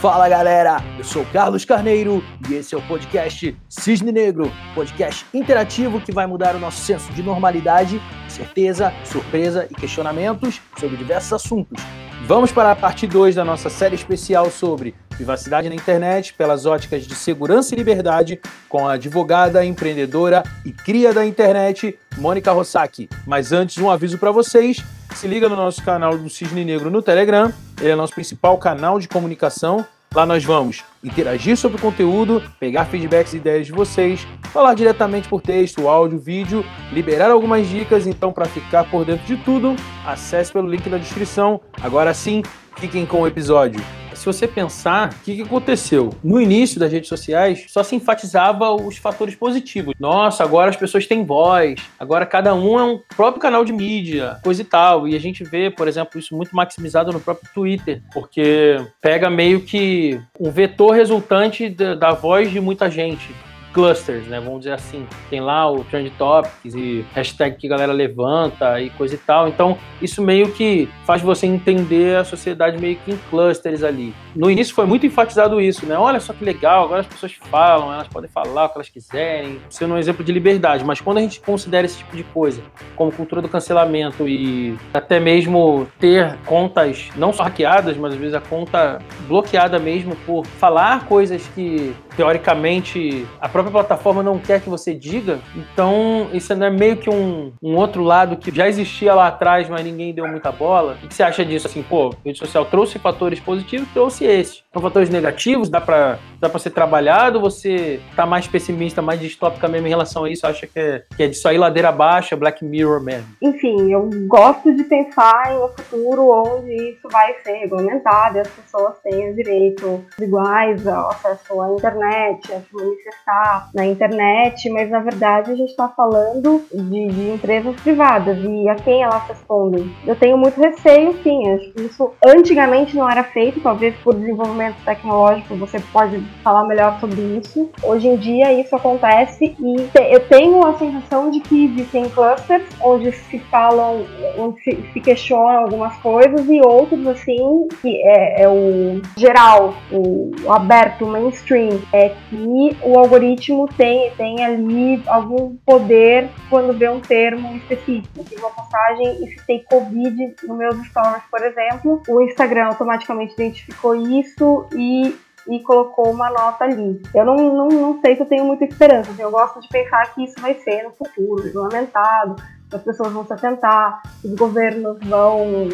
Fala 0.00 0.28
galera, 0.28 0.84
eu 0.98 1.04
sou 1.04 1.24
Carlos 1.32 1.64
Carneiro 1.64 2.22
e 2.50 2.54
esse 2.54 2.74
é 2.74 2.78
o 2.78 2.82
podcast 2.82 3.56
Cisne 3.66 4.12
Negro, 4.12 4.52
podcast 4.74 5.24
interativo 5.32 6.02
que 6.02 6.12
vai 6.12 6.26
mudar 6.26 6.54
o 6.54 6.58
nosso 6.58 6.84
senso 6.84 7.10
de 7.14 7.22
normalidade, 7.22 8.00
certeza, 8.28 8.92
surpresa 9.04 9.66
e 9.70 9.74
questionamentos 9.74 10.60
sobre 10.78 10.98
diversos 10.98 11.32
assuntos. 11.32 11.82
Vamos 12.26 12.52
para 12.52 12.72
a 12.72 12.76
parte 12.76 13.06
2 13.06 13.36
da 13.36 13.44
nossa 13.44 13.70
série 13.70 13.94
especial 13.94 14.50
sobre 14.50 14.94
privacidade 15.08 15.68
na 15.68 15.74
internet 15.74 16.34
pelas 16.34 16.66
óticas 16.66 17.06
de 17.06 17.14
segurança 17.14 17.74
e 17.74 17.78
liberdade 17.78 18.38
com 18.68 18.86
a 18.86 18.94
advogada, 18.94 19.64
empreendedora 19.64 20.42
e 20.62 20.72
cria 20.72 21.14
da 21.14 21.24
internet, 21.24 21.98
Mônica 22.18 22.52
Rosaki. 22.52 23.08
Mas 23.26 23.50
antes, 23.50 23.78
um 23.78 23.90
aviso 23.90 24.18
para 24.18 24.30
vocês 24.30 24.84
se 25.16 25.26
liga 25.26 25.48
no 25.48 25.56
nosso 25.56 25.82
canal 25.82 26.18
do 26.18 26.28
Cisne 26.28 26.62
Negro 26.62 26.90
no 26.90 27.00
Telegram, 27.00 27.50
ele 27.80 27.88
é 27.88 27.96
nosso 27.96 28.12
principal 28.12 28.58
canal 28.58 29.00
de 29.00 29.08
comunicação. 29.08 29.84
Lá 30.14 30.26
nós 30.26 30.44
vamos 30.44 30.84
interagir 31.02 31.56
sobre 31.56 31.78
o 31.78 31.80
conteúdo, 31.80 32.42
pegar 32.60 32.84
feedbacks 32.84 33.32
e 33.32 33.38
ideias 33.38 33.66
de 33.66 33.72
vocês, 33.72 34.26
falar 34.52 34.74
diretamente 34.74 35.26
por 35.26 35.40
texto, 35.40 35.88
áudio, 35.88 36.18
vídeo, 36.18 36.62
liberar 36.92 37.30
algumas 37.30 37.66
dicas. 37.66 38.06
Então, 38.06 38.30
para 38.30 38.44
ficar 38.44 38.84
por 38.90 39.06
dentro 39.06 39.26
de 39.26 39.36
tudo, 39.42 39.74
acesse 40.06 40.52
pelo 40.52 40.68
link 40.68 40.86
na 40.90 40.98
descrição. 40.98 41.62
Agora 41.80 42.12
sim, 42.12 42.42
fiquem 42.76 43.06
com 43.06 43.22
o 43.22 43.26
episódio 43.26 43.82
se 44.16 44.26
você 44.26 44.48
pensar, 44.48 45.10
o 45.10 45.24
que, 45.24 45.36
que 45.36 45.42
aconteceu? 45.42 46.10
No 46.22 46.40
início 46.40 46.80
das 46.80 46.90
redes 46.90 47.08
sociais, 47.08 47.66
só 47.68 47.82
se 47.82 47.94
enfatizava 47.94 48.70
os 48.72 48.96
fatores 48.96 49.34
positivos. 49.34 49.94
Nossa, 49.98 50.42
agora 50.42 50.70
as 50.70 50.76
pessoas 50.76 51.06
têm 51.06 51.24
voz, 51.24 51.80
agora 51.98 52.26
cada 52.26 52.54
um 52.54 52.78
é 52.78 52.84
um 52.84 53.00
próprio 53.16 53.40
canal 53.40 53.64
de 53.64 53.72
mídia, 53.72 54.38
coisa 54.42 54.62
e 54.62 54.64
tal. 54.64 55.06
E 55.06 55.14
a 55.14 55.20
gente 55.20 55.44
vê, 55.44 55.70
por 55.70 55.86
exemplo, 55.86 56.18
isso 56.18 56.34
muito 56.34 56.54
maximizado 56.54 57.12
no 57.12 57.20
próprio 57.20 57.50
Twitter, 57.52 58.02
porque 58.12 58.76
pega 59.00 59.28
meio 59.28 59.60
que 59.60 60.20
um 60.40 60.50
vetor 60.50 60.94
resultante 60.94 61.68
da, 61.68 61.94
da 61.94 62.12
voz 62.12 62.50
de 62.50 62.60
muita 62.60 62.90
gente 62.90 63.28
clusters, 63.76 64.26
né? 64.26 64.40
Vamos 64.40 64.60
dizer 64.60 64.72
assim. 64.72 65.06
Tem 65.28 65.38
lá 65.38 65.70
o 65.70 65.84
Trend 65.84 66.10
Topics 66.16 66.74
e 66.74 67.04
hashtag 67.12 67.58
que 67.58 67.66
a 67.66 67.70
galera 67.70 67.92
levanta 67.92 68.80
e 68.80 68.88
coisa 68.88 69.14
e 69.14 69.18
tal. 69.18 69.48
Então, 69.48 69.76
isso 70.00 70.22
meio 70.22 70.50
que 70.50 70.88
faz 71.04 71.20
você 71.20 71.46
entender 71.46 72.16
a 72.16 72.24
sociedade 72.24 72.78
meio 72.78 72.96
que 72.96 73.12
em 73.12 73.18
clusters 73.28 73.82
ali. 73.82 74.14
No 74.36 74.50
início 74.50 74.74
foi 74.74 74.84
muito 74.84 75.06
enfatizado 75.06 75.60
isso, 75.60 75.86
né? 75.86 75.96
Olha 75.96 76.20
só 76.20 76.32
que 76.34 76.44
legal, 76.44 76.84
agora 76.84 77.00
as 77.00 77.06
pessoas 77.06 77.32
falam, 77.50 77.92
elas 77.92 78.06
podem 78.06 78.28
falar 78.28 78.66
o 78.66 78.68
que 78.68 78.76
elas 78.76 78.88
quiserem, 78.88 79.58
sendo 79.70 79.94
um 79.94 79.98
exemplo 79.98 80.22
de 80.22 80.30
liberdade. 80.30 80.84
Mas 80.84 81.00
quando 81.00 81.18
a 81.18 81.20
gente 81.22 81.40
considera 81.40 81.86
esse 81.86 81.98
tipo 81.98 82.14
de 82.14 82.22
coisa, 82.22 82.60
como 82.94 83.10
cultura 83.10 83.40
do 83.40 83.48
cancelamento 83.48 84.28
e 84.28 84.76
até 84.92 85.18
mesmo 85.18 85.88
ter 85.98 86.36
contas 86.44 87.08
não 87.16 87.32
só 87.32 87.44
hackeadas, 87.44 87.96
mas 87.96 88.12
às 88.12 88.18
vezes 88.18 88.34
a 88.34 88.40
conta 88.40 88.98
bloqueada 89.26 89.78
mesmo 89.78 90.14
por 90.26 90.46
falar 90.46 91.06
coisas 91.06 91.46
que 91.54 91.94
teoricamente 92.16 93.26
a 93.40 93.48
própria 93.48 93.72
plataforma 93.72 94.22
não 94.22 94.38
quer 94.38 94.60
que 94.60 94.68
você 94.68 94.94
diga. 94.94 95.38
Então, 95.54 96.28
isso 96.32 96.52
é 96.52 96.70
meio 96.70 96.96
que 96.96 97.10
um, 97.10 97.52
um 97.62 97.76
outro 97.76 98.02
lado 98.02 98.36
que 98.36 98.54
já 98.54 98.68
existia 98.68 99.14
lá 99.14 99.28
atrás, 99.28 99.68
mas 99.68 99.84
ninguém 99.84 100.12
deu 100.12 100.26
muita 100.26 100.50
bola. 100.50 100.96
O 101.02 101.08
que 101.08 101.14
você 101.14 101.22
acha 101.22 101.44
disso? 101.44 101.66
Assim, 101.66 101.82
pô, 101.82 102.14
rede 102.24 102.38
social 102.38 102.64
trouxe 102.64 102.98
fatores 102.98 103.38
positivos, 103.38 103.88
trouxe 103.92 104.25
esse. 104.26 104.62
São 104.72 104.82
fatores 104.82 105.08
negativos, 105.10 105.68
dá 105.68 105.80
pra, 105.80 106.18
dá 106.40 106.48
pra 106.48 106.58
ser 106.58 106.70
trabalhado? 106.70 107.40
Você 107.40 108.00
tá 108.14 108.26
mais 108.26 108.46
pessimista, 108.46 109.02
mais 109.02 109.20
distópica 109.20 109.68
mesmo 109.68 109.86
em 109.86 109.90
relação 109.90 110.24
a 110.24 110.30
isso? 110.30 110.46
Acha 110.46 110.66
que 110.66 110.78
é, 110.78 111.04
que 111.16 111.22
é 111.22 111.28
disso 111.28 111.48
aí 111.48 111.58
ladeira 111.58 111.92
baixa, 111.92 112.36
Black 112.36 112.64
Mirror 112.64 113.02
mesmo? 113.02 113.28
Enfim, 113.42 113.92
eu 113.92 114.08
gosto 114.26 114.74
de 114.74 114.84
pensar 114.84 115.52
em 115.52 115.58
um 115.58 115.68
futuro 115.68 116.28
onde 116.30 116.74
isso 116.90 117.08
vai 117.10 117.34
ser 117.42 117.52
regulamentado 117.52 118.38
e 118.38 118.40
as 118.40 118.48
pessoas 118.48 118.94
tenham 119.02 119.34
direito 119.34 120.04
iguais 120.20 120.86
ao 120.86 121.10
acesso 121.10 121.60
à 121.60 121.72
internet 121.72 121.96
internet, 122.06 122.52
a 122.52 122.60
se 122.60 122.74
manifestar 122.74 123.70
na 123.74 123.86
internet, 123.86 124.70
mas 124.70 124.90
na 124.90 125.00
verdade 125.00 125.52
a 125.52 125.54
gente 125.54 125.70
está 125.70 125.88
falando 125.88 126.62
de, 126.72 127.08
de, 127.08 127.30
empresas 127.30 127.74
privadas 127.80 128.38
e 128.38 128.68
a 128.68 128.74
quem 128.76 129.02
elas 129.02 129.26
respondem. 129.28 129.90
Eu 130.06 130.16
tenho 130.16 130.36
muito 130.36 130.60
receio, 130.60 131.14
sim, 131.22 131.48
acho 131.50 131.72
que 131.72 131.82
isso 131.82 132.12
antigamente 132.24 132.96
não 132.96 133.08
era 133.08 133.24
feito, 133.24 133.60
talvez 133.60 133.94
por 133.96 134.14
desenvolvimento 134.14 134.76
tecnológico 134.84 135.56
você 135.56 135.80
pode 135.92 136.18
falar 136.42 136.64
melhor 136.64 136.98
sobre 137.00 137.20
isso. 137.20 137.70
Hoje 137.82 138.08
em 138.08 138.16
dia 138.16 138.52
isso 138.52 138.74
acontece 138.74 139.56
e 139.58 139.88
te, 139.88 140.02
eu 140.10 140.20
tenho 140.28 140.64
a 140.66 140.78
sensação 140.78 141.30
de 141.30 141.40
que 141.40 141.66
existem 141.66 142.08
clusters 142.10 142.64
onde 142.80 143.12
se 143.12 143.38
falam, 143.50 144.06
onde 144.38 144.60
se, 144.62 144.90
se 144.92 145.00
questionam 145.00 145.64
algumas 145.64 145.96
coisas 145.98 146.48
e 146.48 146.60
outros 146.60 147.06
assim, 147.06 147.68
que 147.80 147.96
é, 148.02 148.42
é 148.42 148.48
o 148.48 149.00
geral, 149.16 149.74
o, 149.90 150.30
o 150.44 150.52
aberto, 150.52 151.04
o 151.04 151.08
mainstream, 151.08 151.80
é 151.92 152.10
que 152.10 152.76
o 152.82 152.98
algoritmo 152.98 153.68
tem, 153.76 154.10
tem 154.16 154.44
ali 154.44 155.02
algum 155.06 155.56
poder 155.64 156.28
quando 156.48 156.76
vê 156.76 156.88
um 156.88 157.00
termo 157.00 157.56
específico. 157.56 158.24
Fiz 158.24 158.38
uma 158.38 158.50
postagem 158.50 159.24
e 159.24 159.30
citei 159.30 159.64
Covid 159.68 160.34
no 160.44 160.56
meus 160.56 160.76
stories, 160.86 161.22
por 161.30 161.42
exemplo. 161.42 162.02
O 162.08 162.22
Instagram 162.22 162.66
automaticamente 162.66 163.34
identificou 163.34 163.94
isso 163.94 164.66
e 164.74 165.16
e 165.48 165.60
colocou 165.60 166.10
uma 166.10 166.30
nota 166.30 166.64
ali. 166.64 167.00
Eu 167.14 167.24
não, 167.24 167.36
não, 167.36 167.68
não 167.68 168.00
sei 168.00 168.16
se 168.16 168.22
eu 168.22 168.26
tenho 168.26 168.44
muita 168.44 168.64
esperança. 168.64 169.10
Assim, 169.10 169.22
eu 169.22 169.30
gosto 169.30 169.60
de 169.60 169.68
pensar 169.68 170.14
que 170.14 170.24
isso 170.24 170.40
vai 170.40 170.54
ser 170.54 170.82
no 170.82 170.92
futuro, 170.92 171.42
regulamentado, 171.42 172.36
as 172.72 172.82
pessoas 172.82 173.12
vão 173.12 173.24
se 173.26 173.32
atentar, 173.32 174.02
os 174.24 174.34
governos 174.34 174.98
vão. 175.04 175.68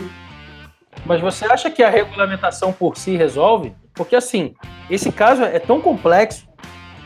Mas 1.06 1.20
você 1.20 1.46
acha 1.46 1.70
que 1.70 1.82
a 1.82 1.88
regulamentação 1.88 2.72
por 2.72 2.96
si 2.96 3.16
resolve? 3.16 3.74
Porque, 3.94 4.16
assim, 4.16 4.54
esse 4.90 5.10
caso 5.10 5.42
é 5.42 5.58
tão 5.58 5.80
complexo, 5.80 6.46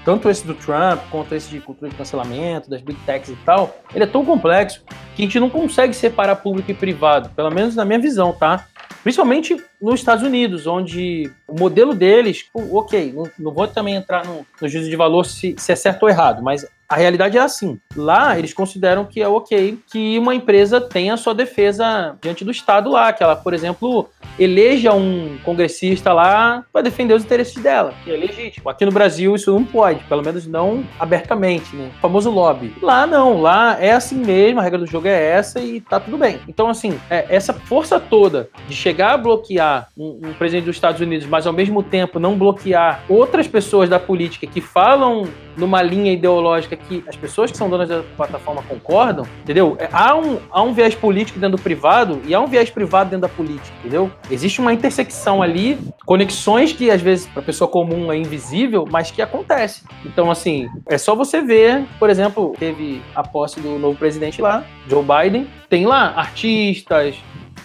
tanto 0.07 0.31
esse 0.31 0.47
do 0.47 0.55
Trump 0.55 1.01
quanto 1.11 1.35
esse 1.35 1.51
de 1.51 1.61
cultura 1.61 1.91
de 1.91 1.97
cancelamento, 1.97 2.71
das 2.71 2.81
big 2.81 2.97
techs 3.01 3.29
e 3.29 3.37
tal, 3.45 3.77
ele 3.93 4.05
é 4.05 4.07
tão 4.07 4.25
complexo 4.25 4.85
que 5.17 5.23
a 5.23 5.25
gente 5.25 5.41
não 5.41 5.51
consegue 5.51 5.93
separar 5.93 6.37
público 6.37 6.71
e 6.71 6.75
privado, 6.75 7.29
pelo 7.31 7.51
menos 7.51 7.75
na 7.75 7.85
minha 7.85 7.99
visão, 7.99 8.33
tá? 8.33 8.69
Principalmente 9.03 9.57
nos 9.83 9.97
Estados 9.97 10.25
Unidos, 10.25 10.65
onde 10.65 11.29
o 11.49 11.59
modelo 11.59 11.93
deles, 11.93 12.49
ok, 12.55 13.13
não, 13.37 13.53
vou 13.53 13.67
também 13.67 13.97
entrar 13.97 14.25
no, 14.25 14.47
no 14.63 14.69
juízo 14.69 14.89
de 14.89 14.95
valor 14.95 15.27
se, 15.27 15.57
se 15.59 15.73
é 15.73 15.77
certo 15.77 16.05
ou 16.05 16.09
errado, 16.09 16.41
mas 16.41 16.65
a 16.89 16.95
realidade 16.95 17.37
é 17.37 17.41
assim. 17.41 17.81
Lá, 17.97 18.39
eles 18.39 18.53
consideram 18.53 19.05
que 19.05 19.21
é 19.21 19.29
ok 19.29 19.79
que 19.91 20.19
uma 20.19 20.35
empresa 20.35 20.81
tenha 20.81 21.15
a 21.15 21.17
sua 21.17 21.35
defesa 21.35 22.17
diante 22.21 22.45
do 22.45 22.51
Estado 22.51 22.91
lá, 22.91 23.13
que 23.13 23.23
ela, 23.23 23.37
por 23.37 23.55
exemplo, 23.55 24.09
eleja 24.39 24.93
um 24.93 25.39
congressista 25.45 26.13
lá 26.13 26.65
para 26.73 26.83
defender 26.83 27.15
os 27.15 27.25
interesses 27.25 27.61
dela, 27.63 27.95
que 28.05 28.11
é 28.11 28.17
legítimo. 28.17 28.69
Aqui 28.69 28.85
no 28.85 28.93
Brasil 28.93 29.35
isso 29.35 29.53
não 29.53 29.65
pode, 29.65 30.03
pelo 30.05 30.23
menos 30.23 30.47
não 30.47 30.85
abertamente, 30.99 31.75
né? 31.75 31.91
O 31.99 32.01
famoso 32.01 32.31
lobby. 32.31 32.75
Lá 32.83 33.07
não, 33.07 33.41
lá 33.41 33.79
é 33.81 33.93
assim 33.93 34.17
mesmo, 34.17 34.61
a 34.61 34.63
regra 34.63 34.79
do 34.79 34.87
jogo 34.87 35.09
é 35.09 35.31
essa 35.31 35.61
e 35.61 35.81
tá 35.81 35.99
tudo 35.99 36.19
bem. 36.19 36.39
Então, 36.49 36.69
assim, 36.69 36.99
é, 37.09 37.27
essa 37.29 37.53
força 37.53 37.99
toda 37.99 38.49
de 38.69 38.75
chegar 38.75 39.15
a 39.15 39.19
bloquear 39.19 39.89
um, 39.97 40.21
um 40.23 40.33
presidente 40.35 40.67
dos 40.67 40.77
Estados 40.77 41.01
Unidos, 41.01 41.27
mas 41.27 41.47
ao 41.47 41.53
mesmo 41.53 41.83
tempo 41.83 42.19
não 42.19 42.37
bloquear 42.37 43.03
outras 43.09 43.47
pessoas 43.47 43.89
da 43.89 43.99
política 43.99 44.47
que 44.47 44.61
falam 44.61 45.27
numa 45.57 45.83
linha 45.83 46.13
ideológica 46.13 46.77
que 46.77 47.03
as 47.09 47.17
pessoas 47.17 47.51
que 47.51 47.57
são 47.57 47.71
donas 47.71 47.86
da 47.89 48.03
plataforma 48.17 48.63
concordam, 48.63 49.27
entendeu? 49.43 49.77
É, 49.79 49.89
há 49.93 50.17
um, 50.17 50.39
há 50.51 50.63
um 50.63 50.73
viés 50.73 50.95
político 50.95 51.39
dentro 51.39 51.57
do 51.57 51.63
privado 51.63 52.21
e 52.25 52.35
há 52.35 52.41
um 52.41 52.47
viés 52.47 52.71
privado 52.71 53.11
dentro 53.11 53.23
da 53.23 53.29
política, 53.29 53.75
entendeu? 53.81 54.11
Existe 54.31 54.61
uma 54.61 54.73
intersecção 54.73 55.43
ali, 55.43 55.79
conexões 56.05 56.73
que 56.73 56.91
às 56.91 57.01
vezes 57.01 57.27
para 57.27 57.43
pessoa 57.43 57.69
comum 57.69 58.13
é 58.13 58.17
invisível, 58.17 58.87
mas 58.91 59.11
que 59.11 59.23
acontece. 59.23 59.85
Então, 60.05 60.31
assim, 60.31 60.69
é 60.87 60.99
só 60.99 61.15
você 61.15 61.41
ver, 61.41 61.85
por 61.99 62.11
exemplo, 62.11 62.55
teve 62.59 63.03
a 63.15 63.23
posse 63.23 63.61
do 63.61 63.79
novo 63.79 63.97
presidente 63.99 64.41
lá, 64.41 64.65
Joe 64.89 65.05
Biden, 65.05 65.47
tem 65.69 65.87
lá 65.87 66.15
artistas, 66.17 67.17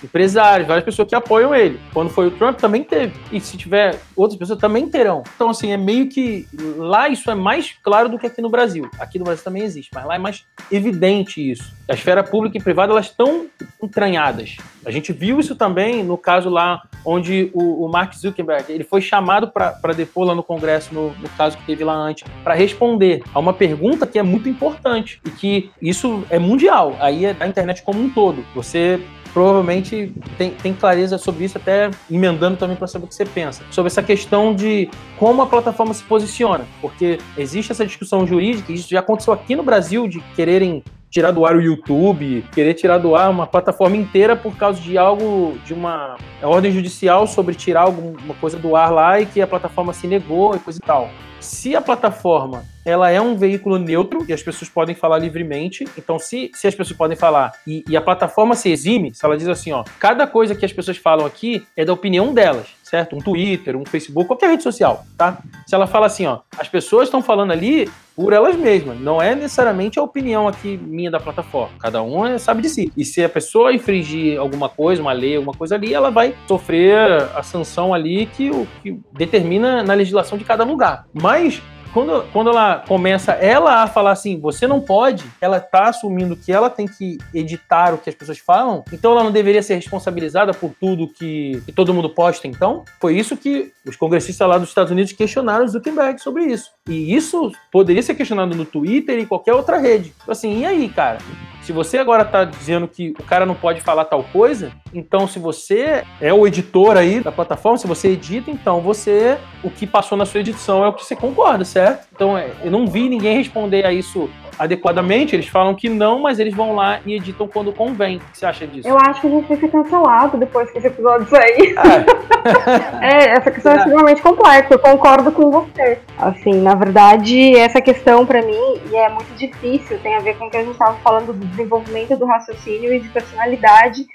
empresários, 0.03 0.67
várias 0.67 0.85
pessoas 0.85 1.07
que 1.07 1.15
apoiam 1.15 1.53
ele. 1.53 1.79
Quando 1.93 2.09
foi 2.09 2.27
o 2.27 2.31
Trump, 2.31 2.59
também 2.59 2.83
teve. 2.83 3.13
E 3.31 3.39
se 3.39 3.57
tiver 3.57 3.99
outras 4.15 4.37
pessoas, 4.37 4.59
também 4.59 4.89
terão. 4.89 5.23
Então, 5.35 5.49
assim, 5.49 5.71
é 5.71 5.77
meio 5.77 6.09
que. 6.09 6.47
Lá 6.77 7.09
isso 7.09 7.29
é 7.29 7.35
mais 7.35 7.73
claro 7.83 8.09
do 8.09 8.17
que 8.17 8.27
aqui 8.27 8.41
no 8.41 8.49
Brasil. 8.49 8.89
Aqui 8.99 9.17
no 9.17 9.25
Brasil 9.25 9.43
também 9.43 9.63
existe, 9.63 9.91
mas 9.93 10.05
lá 10.05 10.15
é 10.15 10.19
mais 10.19 10.45
evidente 10.71 11.51
isso. 11.51 11.73
A 11.89 11.93
esfera 11.93 12.23
pública 12.23 12.57
e 12.57 12.61
privada, 12.61 12.91
elas 12.91 13.07
estão 13.07 13.47
entranhadas. 13.81 14.57
A 14.85 14.91
gente 14.91 15.11
viu 15.13 15.39
isso 15.39 15.55
também 15.55 16.03
no 16.03 16.17
caso 16.17 16.49
lá 16.49 16.81
onde 17.05 17.51
o, 17.53 17.85
o 17.85 17.89
Mark 17.89 18.13
Zuckerberg 18.13 18.71
ele 18.71 18.83
foi 18.83 19.01
chamado 19.01 19.51
para 19.51 19.93
depor 19.93 20.25
lá 20.25 20.35
no 20.35 20.43
Congresso, 20.43 20.93
no, 20.93 21.09
no 21.09 21.29
caso 21.37 21.57
que 21.57 21.65
teve 21.65 21.83
lá 21.83 21.93
antes, 21.93 22.23
para 22.43 22.53
responder 22.53 23.23
a 23.33 23.39
uma 23.39 23.53
pergunta 23.53 24.07
que 24.07 24.17
é 24.17 24.23
muito 24.23 24.47
importante 24.47 25.19
e 25.25 25.29
que 25.29 25.71
isso 25.81 26.23
é 26.29 26.39
mundial. 26.39 26.95
Aí 26.99 27.25
é 27.25 27.33
da 27.33 27.47
internet 27.47 27.83
como 27.83 28.01
um 28.01 28.09
todo. 28.09 28.43
Você 28.55 28.99
provavelmente 29.33 30.13
tem, 30.37 30.51
tem 30.51 30.73
clareza 30.73 31.17
sobre 31.17 31.45
isso, 31.45 31.57
até 31.57 31.89
emendando 32.09 32.57
também 32.57 32.75
para 32.75 32.87
saber 32.87 33.05
o 33.05 33.07
que 33.07 33.15
você 33.15 33.25
pensa. 33.25 33.63
Sobre 33.71 33.87
essa 33.87 34.03
questão 34.03 34.53
de 34.53 34.89
como 35.17 35.41
a 35.41 35.47
plataforma 35.47 35.93
se 35.93 36.03
posiciona, 36.03 36.65
porque 36.81 37.19
existe 37.37 37.71
essa 37.71 37.85
discussão 37.85 38.25
jurídica, 38.25 38.71
e 38.71 38.75
isso 38.75 38.89
já 38.89 38.99
aconteceu 38.99 39.33
aqui 39.33 39.55
no 39.55 39.63
Brasil, 39.63 40.07
de 40.07 40.19
quererem 40.35 40.83
tirar 41.09 41.31
do 41.31 41.45
ar 41.45 41.57
o 41.57 41.61
YouTube, 41.61 42.45
querer 42.53 42.73
tirar 42.73 42.97
do 42.97 43.15
ar 43.15 43.29
uma 43.29 43.45
plataforma 43.45 43.97
inteira 43.97 44.33
por 44.33 44.55
causa 44.55 44.79
de 44.79 44.97
algo, 44.97 45.57
de 45.65 45.73
uma 45.73 46.15
ordem 46.41 46.71
judicial 46.71 47.27
sobre 47.27 47.53
tirar 47.53 47.81
alguma 47.81 48.33
coisa 48.39 48.57
do 48.57 48.77
ar 48.77 48.91
lá 48.91 49.19
e 49.19 49.25
que 49.25 49.41
a 49.41 49.47
plataforma 49.47 49.91
se 49.91 50.07
negou 50.07 50.55
e 50.55 50.59
coisa 50.59 50.79
e 50.81 50.85
tal. 50.85 51.09
Se 51.41 51.75
a 51.75 51.81
plataforma 51.81 52.63
ela 52.85 53.09
é 53.09 53.21
um 53.21 53.35
veículo 53.35 53.77
neutro 53.77 54.25
e 54.27 54.33
as 54.33 54.41
pessoas 54.41 54.69
podem 54.69 54.95
falar 54.95 55.19
livremente. 55.19 55.85
Então, 55.97 56.17
se, 56.17 56.51
se 56.53 56.67
as 56.67 56.75
pessoas 56.75 56.97
podem 56.97 57.17
falar 57.17 57.53
e, 57.65 57.83
e, 57.87 57.95
a 57.95 58.01
plataforma 58.01 58.55
se 58.55 58.69
exime, 58.69 59.13
se 59.13 59.23
ela 59.25 59.37
diz 59.37 59.47
assim, 59.47 59.71
ó, 59.71 59.83
cada 59.99 60.25
coisa 60.25 60.55
que 60.55 60.65
as 60.65 60.73
pessoas 60.73 60.97
falam 60.97 61.25
aqui 61.25 61.65
é 61.75 61.85
da 61.85 61.93
opinião 61.93 62.33
delas, 62.33 62.67
certo? 62.91 63.15
Um 63.15 63.19
Twitter, 63.19 63.77
um 63.77 63.85
Facebook, 63.85 64.27
qualquer 64.27 64.49
rede 64.49 64.63
social, 64.63 65.05
tá? 65.17 65.37
Se 65.65 65.73
ela 65.73 65.87
fala 65.87 66.07
assim, 66.07 66.25
ó, 66.25 66.39
as 66.59 66.67
pessoas 66.67 67.05
estão 67.07 67.21
falando 67.21 67.51
ali 67.51 67.89
por 68.13 68.33
elas 68.33 68.57
mesmas, 68.57 68.99
não 68.99 69.21
é 69.21 69.33
necessariamente 69.33 69.97
a 69.97 70.03
opinião 70.03 70.45
aqui 70.45 70.77
minha 70.77 71.09
da 71.09 71.17
plataforma. 71.17 71.73
Cada 71.79 72.03
um 72.03 72.27
é, 72.27 72.37
sabe 72.37 72.61
de 72.61 72.67
si. 72.67 72.91
E 72.97 73.05
se 73.05 73.23
a 73.23 73.29
pessoa 73.29 73.73
infringir 73.73 74.37
alguma 74.37 74.67
coisa, 74.67 75.01
uma 75.01 75.13
lei, 75.13 75.37
alguma 75.37 75.53
coisa 75.53 75.75
ali, 75.75 75.93
ela 75.93 76.11
vai 76.11 76.35
sofrer 76.49 76.99
a 77.33 77.41
sanção 77.41 77.93
ali 77.93 78.25
que, 78.25 78.51
o, 78.51 78.67
que 78.83 78.99
determina 79.13 79.81
na 79.81 79.93
legislação 79.93 80.37
de 80.37 80.43
cada 80.43 80.65
lugar. 80.65 81.05
Mas 81.13 81.61
quando, 81.93 82.23
quando 82.31 82.49
ela 82.49 82.83
começa 82.87 83.33
ela 83.33 83.83
a 83.83 83.87
falar 83.87 84.11
assim, 84.11 84.39
você 84.39 84.67
não 84.67 84.79
pode, 84.79 85.23
ela 85.39 85.59
tá 85.59 85.89
assumindo 85.89 86.35
que 86.35 86.51
ela 86.51 86.69
tem 86.69 86.87
que 86.87 87.17
editar 87.33 87.93
o 87.93 87.97
que 87.97 88.09
as 88.09 88.15
pessoas 88.15 88.39
falam, 88.39 88.83
então 88.91 89.11
ela 89.11 89.23
não 89.23 89.31
deveria 89.31 89.61
ser 89.61 89.75
responsabilizada 89.75 90.53
por 90.53 90.73
tudo 90.79 91.07
que, 91.07 91.61
que 91.65 91.71
todo 91.71 91.93
mundo 91.93 92.09
posta, 92.09 92.47
então? 92.47 92.83
Foi 92.99 93.17
isso 93.17 93.37
que 93.37 93.71
os 93.85 93.95
congressistas 93.95 94.47
lá 94.47 94.57
dos 94.57 94.69
Estados 94.69 94.91
Unidos 94.91 95.11
questionaram 95.11 95.65
o 95.65 95.67
Zuckerberg 95.67 96.19
sobre 96.21 96.45
isso. 96.45 96.71
E 96.87 97.15
isso 97.15 97.51
poderia 97.71 98.01
ser 98.01 98.15
questionado 98.15 98.55
no 98.55 98.65
Twitter 98.65 99.19
e 99.19 99.25
qualquer 99.25 99.53
outra 99.53 99.77
rede. 99.77 100.13
Então, 100.21 100.31
assim, 100.31 100.59
e 100.59 100.65
aí, 100.65 100.89
cara? 100.89 101.17
Se 101.61 101.71
você 101.71 101.99
agora 101.99 102.23
está 102.23 102.43
dizendo 102.43 102.87
que 102.87 103.13
o 103.19 103.23
cara 103.23 103.45
não 103.45 103.53
pode 103.53 103.81
falar 103.81 104.05
tal 104.05 104.23
coisa, 104.23 104.71
então 104.93 105.27
se 105.27 105.37
você 105.37 106.03
é 106.19 106.33
o 106.33 106.47
editor 106.47 106.97
aí 106.97 107.21
da 107.21 107.31
plataforma, 107.31 107.77
se 107.77 107.87
você 107.87 108.09
edita, 108.09 108.49
então 108.49 108.81
você, 108.81 109.37
o 109.63 109.69
que 109.69 109.85
passou 109.85 110.17
na 110.17 110.25
sua 110.25 110.39
edição 110.39 110.83
é 110.83 110.87
o 110.87 110.93
que 110.93 111.05
você 111.05 111.15
concorda, 111.15 111.63
certo? 111.63 112.07
Então 112.13 112.35
é, 112.37 112.49
eu 112.63 112.71
não 112.71 112.87
vi 112.87 113.07
ninguém 113.07 113.37
responder 113.37 113.85
a 113.85 113.93
isso 113.93 114.29
adequadamente, 114.57 115.35
eles 115.35 115.47
falam 115.47 115.73
que 115.73 115.89
não, 115.89 116.19
mas 116.19 116.39
eles 116.39 116.53
vão 116.53 116.75
lá 116.75 116.99
e 117.05 117.15
editam 117.15 117.47
quando 117.47 117.71
convém. 117.71 118.17
O 118.17 118.19
que 118.19 118.37
você 118.37 118.45
acha 118.45 118.67
disso? 118.67 118.87
Eu 118.87 118.97
acho 118.97 119.21
que 119.21 119.27
a 119.27 119.29
gente 119.29 119.47
vai 119.47 119.57
ser 119.57 119.67
cancelado 119.69 120.37
depois 120.37 120.69
que 120.71 120.77
esse 120.77 120.87
episódio 120.87 121.27
sair. 121.29 121.75
Ah. 121.77 123.01
é, 123.01 123.29
essa 123.37 123.51
questão 123.51 123.73
é 123.73 123.77
extremamente 123.77 124.21
complexa, 124.21 124.67
eu 124.73 124.79
concordo 124.79 125.31
com 125.31 125.51
você. 125.51 125.99
Assim, 126.17 126.61
na 126.61 126.75
verdade, 126.75 127.55
essa 127.57 127.81
questão 127.81 128.25
para 128.25 128.41
mim, 128.41 128.79
e 128.91 128.95
é 128.95 129.09
muito 129.09 129.33
difícil, 129.37 129.99
tem 129.99 130.15
a 130.15 130.19
ver 130.19 130.37
com 130.37 130.45
o 130.45 130.49
que 130.49 130.57
a 130.57 130.61
gente 130.61 130.73
estava 130.73 130.95
falando 130.97 131.33
do 131.33 131.45
desenvolvimento 131.45 132.15
do 132.17 132.25
raciocínio 132.25 132.93
e 132.93 132.99
de 132.99 133.09
personalidade 133.09 134.05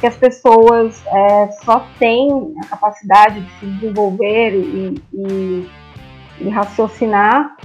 que 0.00 0.06
as 0.06 0.16
pessoas 0.16 1.02
é, 1.06 1.48
só 1.64 1.86
têm 1.98 2.28
a 2.62 2.66
capacidade 2.66 3.40
de 3.40 3.50
se 3.58 3.66
desenvolver 3.66 4.50
e, 4.54 5.02
e, 5.12 5.70
e 6.40 6.48
raciocinar, 6.50 7.56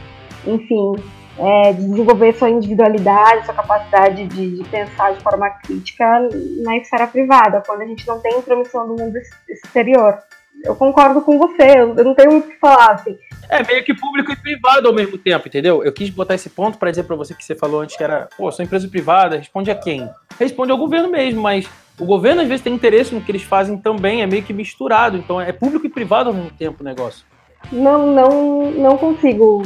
enfim, 0.46 0.94
é, 1.40 1.72
de 1.72 1.88
desenvolver 1.88 2.34
sua 2.34 2.50
individualidade, 2.50 3.46
sua 3.46 3.54
capacidade 3.54 4.28
de, 4.28 4.58
de, 4.58 4.70
pensar 4.70 5.14
de 5.14 5.24
forma 5.24 5.50
crítica 5.50 6.28
na 6.64 6.78
esfera 6.78 7.08
privada, 7.08 7.64
quando 7.66 7.82
a 7.82 7.86
gente 7.86 8.06
não 8.06 8.20
tem 8.20 8.38
intromissão 8.38 8.88
do 8.88 9.02
mundo 9.02 9.18
exterior. 9.48 10.18
Eu 10.64 10.76
concordo 10.76 11.22
com 11.22 11.38
você, 11.38 11.80
eu, 11.80 12.04
não 12.04 12.14
tenho 12.14 12.32
muito 12.32 12.48
o 12.48 12.52
que 12.52 12.60
falar, 12.60 12.92
assim. 12.92 13.18
É 13.50 13.64
meio 13.64 13.84
que 13.86 13.94
público 13.94 14.34
e 14.34 14.36
privado 14.36 14.90
ao 14.90 14.94
mesmo 14.94 15.18
tempo, 15.18 15.48
entendeu? 15.48 15.82
Eu 15.82 15.94
quis 15.94 16.10
botar 16.10 16.36
esse 16.36 16.50
ponto 16.50 16.78
para 16.78 16.92
dizer 16.92 17.04
para 17.04 17.16
você 17.16 17.34
que 17.34 17.44
você 17.44 17.56
falou 17.56 17.82
antes 17.82 17.96
que 17.96 18.04
era, 18.04 18.28
pô, 18.38 18.52
sou 18.52 18.66
empresa 18.66 18.88
privada, 18.90 19.38
responde 19.38 19.72
a 19.72 19.76
quem? 19.76 20.10
Responde 20.38 20.72
ao 20.74 20.78
governo 20.78 21.10
mesmo, 21.10 21.42
mas 21.42 21.70
o 21.98 22.06
governo 22.06 22.42
às 22.42 22.48
vezes 22.48 22.64
tem 22.64 22.74
interesse 22.74 23.16
no 23.16 23.22
que 23.22 23.32
eles 23.32 23.44
fazem 23.44 23.78
também, 23.78 24.22
é 24.22 24.28
meio 24.28 24.44
que 24.44 24.54
misturado, 24.54 25.16
então 25.16 25.40
é 25.40 25.54
público 25.54 25.86
e 25.86 25.90
privado 25.90 26.30
ao 26.30 26.36
mesmo 26.36 26.52
tempo 26.52 26.82
o 26.82 26.86
negócio. 26.86 27.26
Não, 27.72 28.06
não, 28.06 28.72
não 28.72 28.98
consigo 28.98 29.64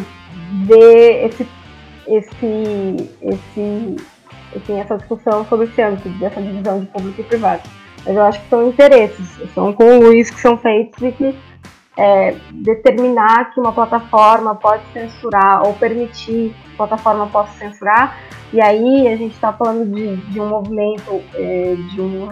ver 0.67 1.25
esse 1.25 1.47
esse, 2.07 3.09
esse, 3.21 3.95
enfim, 4.55 4.79
essa 4.79 4.97
discussão 4.97 5.45
sobre 5.45 5.67
esse 5.67 5.81
âmbito 5.81 6.09
dessa 6.19 6.41
divisão 6.41 6.79
de 6.79 6.85
público 6.87 7.21
e 7.21 7.23
privado. 7.23 7.63
Mas 8.05 8.15
eu 8.15 8.21
acho 8.23 8.41
que 8.41 8.49
são 8.49 8.67
interesses, 8.67 9.53
são 9.53 9.75
Luiz 9.79 10.29
que 10.29 10.39
são 10.39 10.57
feitos 10.57 11.01
e 11.01 11.11
que 11.11 11.35
é, 11.97 12.35
determinar 12.51 13.53
que 13.53 13.59
uma 13.59 13.71
plataforma 13.71 14.55
pode 14.55 14.83
censurar 14.91 15.65
ou 15.65 15.73
permitir 15.73 16.53
que 16.53 16.73
a 16.73 16.77
plataforma 16.77 17.27
possa 17.27 17.53
censurar. 17.57 18.17
E 18.51 18.61
aí 18.61 19.07
a 19.07 19.15
gente 19.15 19.33
está 19.33 19.53
falando 19.53 19.85
de, 19.85 20.17
de, 20.17 20.39
um 20.39 20.47
movimento, 20.47 21.23
é, 21.33 21.75
de 21.75 22.01
uma, 22.01 22.29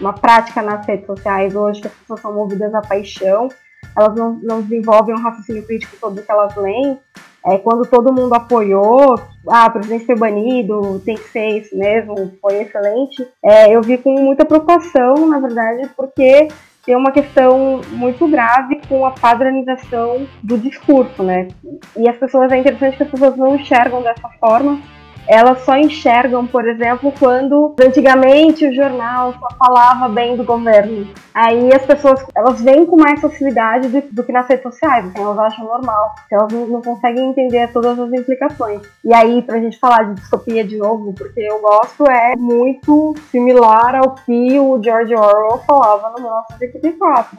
uma 0.00 0.12
prática 0.12 0.62
nas 0.62 0.86
redes 0.86 1.06
sociais 1.06 1.54
hoje 1.54 1.80
que 1.80 1.88
as 1.88 1.94
pessoas 1.94 2.20
são 2.20 2.34
movidas 2.34 2.74
à 2.74 2.80
paixão, 2.80 3.48
elas 3.96 4.14
não, 4.16 4.38
não 4.42 4.62
desenvolvem 4.62 5.14
um 5.14 5.22
raciocínio 5.22 5.64
crítico 5.66 5.96
sobre 5.96 6.20
o 6.20 6.24
que 6.24 6.30
elas 6.30 6.56
leem, 6.56 6.98
é, 7.46 7.58
quando 7.58 7.88
todo 7.88 8.12
mundo 8.12 8.34
apoiou, 8.34 9.18
ah, 9.48 9.66
o 9.66 9.70
presidente 9.70 10.06
foi 10.06 10.16
banido, 10.16 11.00
tem 11.04 11.16
que 11.16 11.28
ser 11.30 11.48
isso 11.58 11.76
mesmo, 11.76 12.32
foi 12.40 12.62
excelente, 12.62 13.26
é, 13.42 13.74
eu 13.74 13.80
vi 13.82 13.98
com 13.98 14.12
muita 14.20 14.44
preocupação, 14.44 15.26
na 15.26 15.38
verdade, 15.38 15.88
porque 15.96 16.48
tem 16.84 16.96
uma 16.96 17.12
questão 17.12 17.82
muito 17.90 18.26
grave 18.28 18.80
com 18.88 19.04
a 19.04 19.10
padronização 19.10 20.26
do 20.42 20.56
discurso, 20.56 21.22
né? 21.22 21.48
E 21.94 22.08
as 22.08 22.16
pessoas, 22.16 22.50
é 22.50 22.58
interessante 22.58 22.96
que 22.96 23.02
as 23.02 23.10
pessoas 23.10 23.36
não 23.36 23.56
enxergam 23.56 24.02
dessa 24.02 24.28
forma, 24.40 24.80
elas 25.28 25.62
só 25.64 25.76
enxergam, 25.76 26.46
por 26.46 26.66
exemplo, 26.66 27.12
quando 27.18 27.76
antigamente 27.78 28.66
o 28.66 28.74
jornal 28.74 29.34
só 29.34 29.48
falava 29.58 30.08
bem 30.08 30.36
do 30.36 30.44
governo. 30.44 31.06
Aí 31.34 31.70
as 31.72 31.84
pessoas 31.84 32.24
elas 32.34 32.60
vêm 32.62 32.86
com 32.86 32.96
mais 32.96 33.20
facilidade 33.20 33.88
do, 33.88 34.02
do 34.10 34.24
que 34.24 34.32
nas 34.32 34.48
redes 34.48 34.62
sociais, 34.62 35.04
então 35.06 35.24
elas 35.24 35.38
acham 35.38 35.66
normal. 35.66 36.14
Elas 36.32 36.50
não, 36.50 36.66
não, 36.66 36.82
conseguem 36.82 37.28
entender 37.28 37.70
todas 37.72 37.98
as 37.98 38.12
implicações. 38.12 38.80
E 39.04 39.12
aí, 39.12 39.42
pra 39.42 39.60
gente 39.60 39.78
falar 39.78 40.04
de 40.04 40.14
distopia 40.14 40.64
de 40.64 40.78
novo, 40.78 41.12
porque 41.12 41.40
eu 41.40 41.60
gosto, 41.60 42.10
é 42.10 42.34
muito 42.34 43.14
similar 43.30 43.94
ao 43.96 44.14
que 44.14 44.58
o 44.58 44.82
George 44.82 45.14
Orwell 45.14 45.62
falava 45.66 46.10
no 46.10 46.22
1984. 46.22 47.38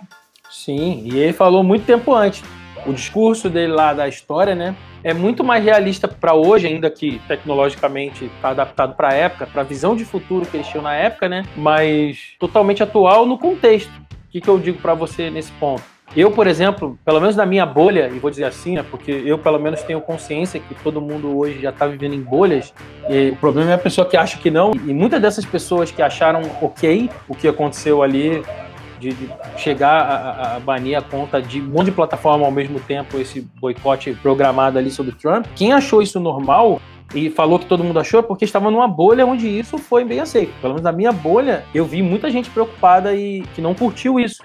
Sim, 0.49 1.03
e 1.05 1.19
ele 1.19 1.33
falou 1.33 1.63
muito 1.63 1.85
tempo 1.85 2.13
antes. 2.13 2.43
O 2.85 2.93
discurso 2.93 3.49
dele 3.49 3.73
lá 3.73 3.93
da 3.93 4.07
história, 4.07 4.55
né? 4.55 4.75
é 5.03 5.13
muito 5.13 5.43
mais 5.43 5.63
realista 5.63 6.07
para 6.07 6.33
hoje, 6.33 6.67
ainda 6.67 6.89
que 6.89 7.19
tecnologicamente 7.27 8.25
está 8.25 8.49
adaptado 8.49 8.95
para 8.95 9.09
a 9.09 9.13
época, 9.13 9.47
para 9.47 9.61
a 9.61 9.65
visão 9.65 9.95
de 9.95 10.03
futuro 10.05 10.45
que 10.45 10.57
eles 10.57 10.67
tinham 10.67 10.83
na 10.83 10.95
época, 10.95 11.29
né? 11.29 11.43
Mas 11.55 12.33
totalmente 12.39 12.83
atual 12.83 13.25
no 13.25 13.37
contexto. 13.37 13.91
O 13.91 14.31
que, 14.31 14.41
que 14.41 14.47
eu 14.47 14.59
digo 14.59 14.79
para 14.79 14.93
você 14.93 15.29
nesse 15.29 15.51
ponto? 15.53 15.81
Eu, 16.15 16.31
por 16.31 16.47
exemplo, 16.47 16.97
pelo 17.05 17.19
menos 17.19 17.35
na 17.35 17.45
minha 17.45 17.65
bolha, 17.67 18.09
e 18.11 18.17
vou 18.17 18.31
dizer 18.31 18.45
assim, 18.45 18.75
né, 18.75 18.83
porque 18.89 19.11
eu 19.11 19.37
pelo 19.37 19.59
menos 19.59 19.83
tenho 19.83 20.01
consciência 20.01 20.59
que 20.59 20.73
todo 20.83 20.99
mundo 20.99 21.37
hoje 21.37 21.61
já 21.61 21.69
está 21.69 21.85
vivendo 21.85 22.15
em 22.15 22.21
bolhas, 22.21 22.73
e 23.07 23.29
o 23.29 23.35
problema 23.35 23.71
é 23.71 23.73
a 23.75 23.77
pessoa 23.77 24.07
que 24.07 24.17
acha 24.17 24.39
que 24.39 24.49
não, 24.49 24.71
e 24.73 24.91
muitas 24.91 25.21
dessas 25.21 25.45
pessoas 25.45 25.91
que 25.91 26.01
acharam 26.01 26.41
ok 26.61 27.11
o 27.27 27.35
que 27.35 27.47
aconteceu 27.47 28.01
ali 28.01 28.41
de, 28.99 29.13
de 29.13 29.29
chegar 29.57 30.01
a, 30.01 30.55
a, 30.55 30.59
banir 30.59 30.97
a 30.97 31.01
conta 31.01 31.41
de 31.41 31.61
um 31.61 31.65
monte 31.65 31.85
de 31.85 31.91
plataforma 31.91 32.45
ao 32.45 32.51
mesmo 32.51 32.79
tempo, 32.79 33.17
esse 33.17 33.41
boicote 33.59 34.13
programado 34.21 34.77
ali 34.77 34.91
sobre 34.91 35.13
Trump. 35.13 35.45
Quem 35.55 35.73
achou 35.73 36.01
isso 36.01 36.19
normal 36.19 36.81
e 37.13 37.29
falou 37.29 37.57
que 37.57 37.65
todo 37.65 37.83
mundo 37.83 37.99
achou 37.99 38.19
é 38.19 38.23
porque 38.23 38.45
estava 38.45 38.69
numa 38.69 38.87
bolha 38.87 39.25
onde 39.25 39.47
isso 39.47 39.77
foi 39.77 40.03
bem 40.03 40.19
aceito. 40.19 40.53
Pelo 40.61 40.73
menos 40.73 40.83
na 40.83 40.91
minha 40.91 41.11
bolha, 41.11 41.65
eu 41.73 41.85
vi 41.85 42.01
muita 42.01 42.29
gente 42.29 42.49
preocupada 42.49 43.15
e 43.15 43.41
que 43.55 43.61
não 43.61 43.73
curtiu 43.73 44.19
isso. 44.19 44.41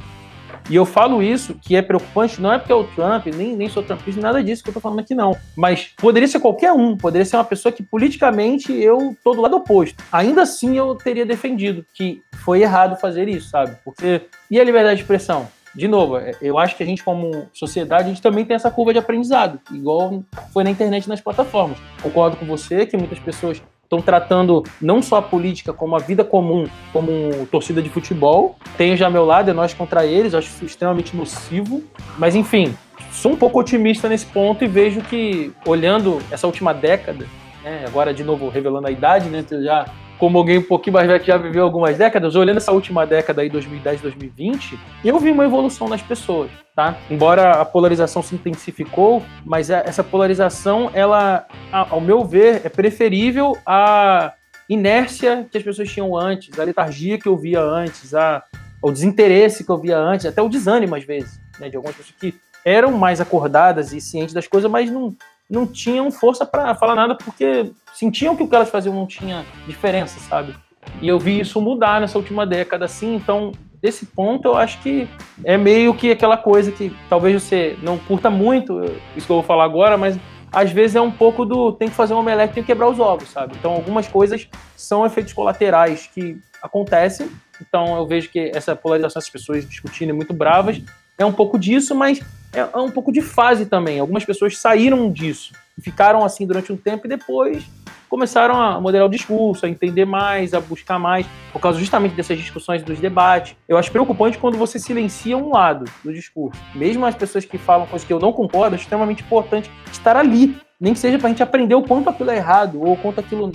E 0.70 0.76
eu 0.76 0.87
falo 0.87 1.23
isso, 1.23 1.54
que 1.61 1.76
é 1.76 1.82
preocupante, 1.82 2.40
não 2.40 2.50
é 2.50 2.58
porque 2.58 2.73
é 2.73 2.75
o 2.75 2.84
Trump, 2.84 3.26
nem, 3.26 3.54
nem 3.54 3.68
sou 3.68 3.82
trumpista, 3.82 4.18
nada 4.18 4.42
disso 4.42 4.62
que 4.62 4.70
eu 4.70 4.75
tô 4.75 4.80
falando 4.80 5.00
aqui, 5.00 5.14
não. 5.14 5.37
Mas 5.54 5.90
poderia 5.99 6.26
ser 6.26 6.40
qualquer 6.40 6.73
um, 6.73 6.96
poderia 6.96 7.26
ser 7.26 7.37
uma 7.37 7.44
pessoa 7.44 7.70
que 7.70 7.82
politicamente 7.82 8.73
eu 8.73 9.14
tô 9.23 9.34
do 9.34 9.42
lado 9.42 9.56
oposto. 9.56 10.02
Ainda 10.11 10.42
assim 10.42 10.78
eu 10.78 10.94
teria 10.94 11.26
defendido 11.26 11.84
que 11.92 12.23
foi 12.44 12.62
errado 12.62 12.96
fazer 12.96 13.28
isso, 13.28 13.50
sabe? 13.50 13.76
Porque. 13.84 14.22
E 14.50 14.60
a 14.60 14.64
liberdade 14.64 14.96
de 14.96 15.02
expressão? 15.02 15.48
de 15.74 15.88
novo, 15.88 16.18
é, 16.18 16.32
eu 16.40 16.56
acho 16.56 16.76
que 16.76 16.82
a 16.82 16.86
gente, 16.86 17.02
como 17.02 17.48
sociedade, 17.52 18.04
a 18.04 18.08
gente 18.08 18.22
também 18.22 18.44
tem 18.44 18.54
essa 18.54 18.70
curva 18.70 18.92
de 18.92 18.98
aprendizado, 18.98 19.58
igual 19.72 20.22
foi 20.52 20.62
na 20.62 20.70
internet 20.70 21.08
nas 21.08 21.20
plataformas. 21.20 21.78
Concordo 22.00 22.36
com 22.36 22.46
você 22.46 22.86
que 22.86 22.96
muitas 22.96 23.18
pessoas 23.18 23.60
estão 23.82 24.00
tratando 24.00 24.62
não 24.80 25.02
só 25.02 25.16
a 25.16 25.22
política 25.22 25.72
como 25.72 25.96
a 25.96 25.98
vida 25.98 26.24
comum, 26.24 26.66
como 26.92 27.46
torcida 27.46 27.82
de 27.82 27.90
futebol. 27.90 28.56
Tenho 28.76 28.96
já 28.96 29.10
meu 29.10 29.24
lado, 29.24 29.50
é 29.50 29.52
nós 29.52 29.74
contra 29.74 30.06
eles, 30.06 30.34
acho 30.34 30.48
isso 30.48 30.64
extremamente 30.64 31.16
nocivo. 31.16 31.82
Mas 32.16 32.34
enfim, 32.34 32.74
sou 33.10 33.32
um 33.32 33.36
pouco 33.36 33.58
otimista 33.58 34.08
nesse 34.08 34.26
ponto 34.26 34.64
e 34.64 34.68
vejo 34.68 35.00
que, 35.02 35.52
olhando 35.66 36.20
essa 36.30 36.46
última 36.46 36.72
década, 36.72 37.26
né, 37.62 37.84
agora 37.86 38.14
de 38.14 38.22
novo 38.24 38.48
revelando 38.48 38.86
a 38.86 38.90
idade, 38.90 39.28
né, 39.28 39.44
já 39.62 39.86
como 40.18 40.38
alguém 40.38 40.59
um 40.59 40.62
pouquinho 40.62 40.94
mais 40.94 41.06
velho 41.06 41.21
que 41.21 41.26
já 41.26 41.37
viveu 41.37 41.64
algumas 41.64 41.97
décadas, 41.97 42.35
olhando 42.35 42.59
essa 42.59 42.73
última 42.73 43.06
década 43.06 43.42
aí, 43.42 43.49
2010, 43.49 44.00
2020, 44.00 44.78
eu 45.04 45.18
vi 45.18 45.30
uma 45.30 45.44
evolução 45.44 45.88
nas 45.88 46.02
pessoas, 46.02 46.50
tá? 46.75 46.97
Embora 47.11 47.61
a 47.61 47.64
polarização 47.64 48.23
se 48.23 48.35
intensificou, 48.35 49.23
mas 49.44 49.71
é, 49.71 49.83
essa 49.87 50.04
polarização, 50.04 50.90
ela, 50.94 51.47
ao 51.73 52.00
meu 52.00 52.25
ver, 52.25 52.62
é 52.64 52.68
preferível 52.68 53.56
à 53.66 54.33
inércia 54.68 55.47
que 55.50 55.59
as 55.59 55.64
pessoas 55.64 55.90
tinham 55.90 56.16
antes, 56.16 56.59
a 56.59 56.64
letargia 56.64 57.18
que 57.18 57.28
eu 57.28 57.37
via 57.37 57.61
antes, 57.61 58.14
a, 58.14 58.42
o 58.80 58.90
desinteresse 58.90 59.64
que 59.64 59.71
eu 59.71 59.78
via 59.78 59.99
antes, 59.99 60.26
até 60.26 60.40
o 60.40 60.49
desânimo 60.49 60.94
às 60.94 61.04
vezes, 61.04 61.40
né, 61.59 61.68
de 61.68 61.76
algumas 61.76 61.97
pessoas 61.97 62.16
que 62.18 62.35
eram 62.64 62.92
mais 62.92 63.21
acordadas 63.21 63.92
e 63.92 64.00
cientes 64.00 64.33
das 64.33 64.47
coisas, 64.47 64.71
mas 64.71 64.90
não, 64.90 65.14
não 65.50 65.66
tinham 65.66 66.10
força 66.10 66.46
para 66.46 66.74
falar 66.74 66.94
nada 66.94 67.14
porque 67.14 67.70
sentiam 67.92 68.36
que 68.36 68.42
o 68.42 68.48
que 68.48 68.54
elas 68.54 68.70
faziam 68.70 68.94
não 68.94 69.06
tinha 69.06 69.44
diferença, 69.66 70.18
sabe? 70.20 70.54
E 71.00 71.08
eu 71.08 71.18
vi 71.18 71.40
isso 71.40 71.60
mudar 71.60 72.00
nessa 72.00 72.18
última 72.18 72.46
década, 72.46 72.84
assim, 72.84 73.14
então, 73.14 73.52
desse 73.80 74.06
ponto, 74.06 74.48
eu 74.48 74.56
acho 74.56 74.80
que 74.80 75.08
é 75.44 75.56
meio 75.56 75.94
que 75.94 76.10
aquela 76.10 76.36
coisa 76.36 76.70
que 76.72 76.94
talvez 77.08 77.42
você 77.42 77.76
não 77.82 77.98
curta 77.98 78.30
muito, 78.30 78.80
isso 79.16 79.26
que 79.26 79.32
eu 79.32 79.36
vou 79.36 79.42
falar 79.42 79.64
agora, 79.64 79.96
mas 79.96 80.18
às 80.52 80.70
vezes 80.70 80.96
é 80.96 81.00
um 81.00 81.10
pouco 81.10 81.44
do 81.44 81.72
tem 81.72 81.88
que 81.88 81.94
fazer 81.94 82.14
um 82.14 82.18
omelete, 82.18 82.54
tem 82.54 82.62
que 82.62 82.68
quebrar 82.68 82.88
os 82.88 83.00
ovos, 83.00 83.28
sabe? 83.28 83.54
Então, 83.58 83.72
algumas 83.72 84.06
coisas 84.06 84.48
são 84.76 85.04
efeitos 85.04 85.32
colaterais 85.32 86.08
que 86.12 86.38
acontecem, 86.62 87.28
então 87.60 87.96
eu 87.96 88.06
vejo 88.06 88.30
que 88.30 88.50
essa 88.54 88.74
polarização, 88.74 89.20
essas 89.20 89.30
pessoas 89.30 89.68
discutindo 89.68 90.14
muito 90.14 90.32
bravas, 90.32 90.80
é 91.18 91.24
um 91.24 91.32
pouco 91.32 91.58
disso, 91.58 91.94
mas 91.94 92.20
é, 92.54 92.61
é 92.61 92.78
um 92.78 92.90
pouco 92.90 93.12
de 93.12 93.20
fase 93.20 93.66
também. 93.66 93.99
Algumas 93.99 94.25
pessoas 94.25 94.56
saíram 94.56 95.11
disso, 95.11 95.52
ficaram 95.80 96.25
assim 96.25 96.46
durante 96.46 96.73
um 96.73 96.76
tempo 96.76 97.06
e 97.06 97.08
depois 97.08 97.64
começaram 98.08 98.61
a 98.61 98.80
modelar 98.80 99.08
o 99.08 99.11
discurso, 99.11 99.66
a 99.66 99.68
entender 99.68 100.04
mais, 100.04 100.54
a 100.54 100.61
buscar 100.61 101.00
mais, 101.00 101.26
por 101.52 101.61
causa 101.61 101.80
justamente 101.80 102.14
dessas 102.14 102.38
discussões, 102.38 102.80
dos 102.80 103.00
debates. 103.00 103.56
Eu 103.68 103.76
acho 103.76 103.90
preocupante 103.90 104.38
quando 104.38 104.56
você 104.56 104.78
silencia 104.78 105.37
um 105.37 105.50
lado 105.50 105.84
do 106.04 106.12
discurso. 106.12 106.61
Mesmo 106.76 107.04
as 107.04 107.16
pessoas 107.16 107.44
que 107.44 107.58
falam 107.58 107.88
coisas 107.88 108.06
que 108.06 108.12
eu 108.12 108.20
não 108.20 108.32
concordo, 108.32 108.76
é 108.76 108.78
extremamente 108.78 109.25
importante 109.25 109.68
estar 109.90 110.16
ali. 110.16 110.56
Nem 110.78 110.92
que 110.92 111.00
seja 111.00 111.18
para 111.18 111.26
a 111.26 111.30
gente 111.30 111.42
aprender 111.42 111.75
o 111.75 111.82
quanto 111.82 112.08
aquilo 112.08 112.30
é 112.30 112.37
errado 112.37 112.80
ou 112.80 112.92
o 112.92 112.96
quanto 112.96 113.18
aquilo 113.18 113.50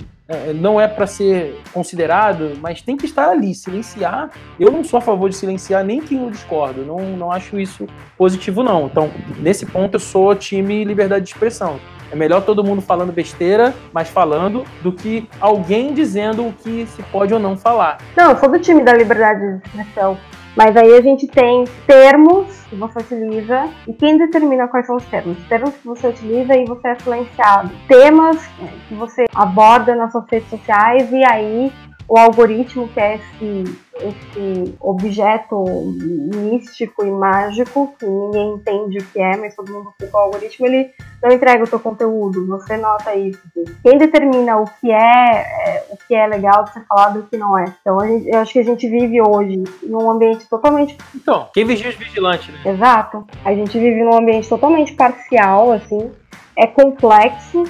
não 0.54 0.80
é 0.80 0.86
para 0.86 1.06
ser 1.06 1.60
considerado, 1.72 2.52
mas 2.60 2.82
tem 2.82 2.96
que 2.96 3.06
estar 3.06 3.30
ali, 3.30 3.54
silenciar. 3.54 4.30
Eu 4.58 4.70
não 4.70 4.84
sou 4.84 4.98
a 4.98 5.00
favor 5.00 5.28
de 5.28 5.36
silenciar 5.36 5.84
nem 5.84 6.00
quem 6.00 6.22
eu 6.22 6.30
discordo, 6.30 6.84
não, 6.84 6.98
não 7.16 7.32
acho 7.32 7.58
isso 7.58 7.86
positivo, 8.16 8.62
não. 8.62 8.86
Então, 8.86 9.10
nesse 9.38 9.66
ponto, 9.66 9.94
eu 9.94 10.00
sou 10.00 10.34
time 10.34 10.84
liberdade 10.84 11.24
de 11.24 11.32
expressão. 11.32 11.80
É 12.12 12.16
melhor 12.16 12.42
todo 12.42 12.64
mundo 12.64 12.82
falando 12.82 13.12
besteira, 13.12 13.72
mas 13.92 14.08
falando, 14.08 14.64
do 14.82 14.92
que 14.92 15.28
alguém 15.40 15.94
dizendo 15.94 16.46
o 16.46 16.52
que 16.52 16.86
se 16.86 17.02
pode 17.04 17.32
ou 17.32 17.38
não 17.38 17.56
falar. 17.56 17.98
Não, 18.16 18.30
eu 18.30 18.38
sou 18.38 18.50
do 18.50 18.58
time 18.58 18.82
da 18.82 18.92
liberdade 18.92 19.58
de 19.58 19.68
expressão. 19.68 20.18
Mas 20.56 20.76
aí 20.76 20.96
a 20.96 21.00
gente 21.00 21.26
tem 21.26 21.64
termos 21.86 22.64
que 22.68 22.76
você 22.76 22.98
utiliza 22.98 23.68
e 23.86 23.92
quem 23.92 24.18
determina 24.18 24.68
quais 24.68 24.86
são 24.86 24.96
os 24.96 25.04
termos? 25.06 25.38
Termos 25.48 25.74
que 25.74 25.86
você 25.86 26.08
utiliza 26.08 26.56
e 26.56 26.64
você 26.64 26.88
é 26.88 26.98
silenciado. 26.98 27.70
Temas 27.86 28.44
que 28.88 28.94
você 28.94 29.26
aborda 29.34 29.94
nas 29.94 30.12
suas 30.12 30.26
redes 30.28 30.50
sociais 30.50 31.10
e 31.12 31.24
aí 31.24 31.72
o 32.10 32.18
algoritmo, 32.18 32.88
que 32.88 32.98
é 32.98 33.14
esse, 33.14 33.78
esse 33.94 34.74
objeto 34.80 35.64
místico 36.34 37.06
e 37.06 37.10
mágico, 37.10 37.94
que 37.96 38.04
ninguém 38.04 38.54
entende 38.54 38.98
o 38.98 39.06
que 39.06 39.20
é, 39.20 39.36
mas 39.36 39.54
todo 39.54 39.72
mundo 39.72 39.94
fica 39.96 40.16
o 40.16 40.20
algoritmo, 40.20 40.66
ele 40.66 40.90
não 41.22 41.30
entrega 41.30 41.62
o 41.62 41.66
seu 41.68 41.78
conteúdo, 41.78 42.48
você 42.48 42.76
nota 42.76 43.14
isso. 43.14 43.40
Quem 43.84 43.96
determina 43.96 44.56
o 44.56 44.64
que 44.64 44.90
é, 44.90 44.96
é 44.96 45.89
que 46.10 46.14
é 46.16 46.26
legal 46.26 46.64
de 46.64 46.72
ser 46.72 46.84
falado 46.88 47.18
e 47.18 47.20
o 47.20 47.22
que 47.22 47.36
não 47.36 47.56
é. 47.56 47.72
Então 47.80 48.00
gente, 48.00 48.28
eu 48.28 48.40
acho 48.40 48.52
que 48.52 48.58
a 48.58 48.64
gente 48.64 48.88
vive 48.88 49.22
hoje 49.22 49.62
num 49.84 50.10
ambiente 50.10 50.44
totalmente. 50.48 50.98
Então, 51.14 51.46
quem 51.54 51.64
vigia 51.64 51.88
os 51.88 51.94
vigilantes, 51.94 52.52
né? 52.52 52.72
Exato. 52.72 53.24
A 53.44 53.54
gente 53.54 53.78
vive 53.78 54.02
num 54.02 54.18
ambiente 54.18 54.48
totalmente 54.48 54.92
parcial, 54.94 55.70
assim. 55.70 56.10
É 56.56 56.66
complexo, 56.66 57.62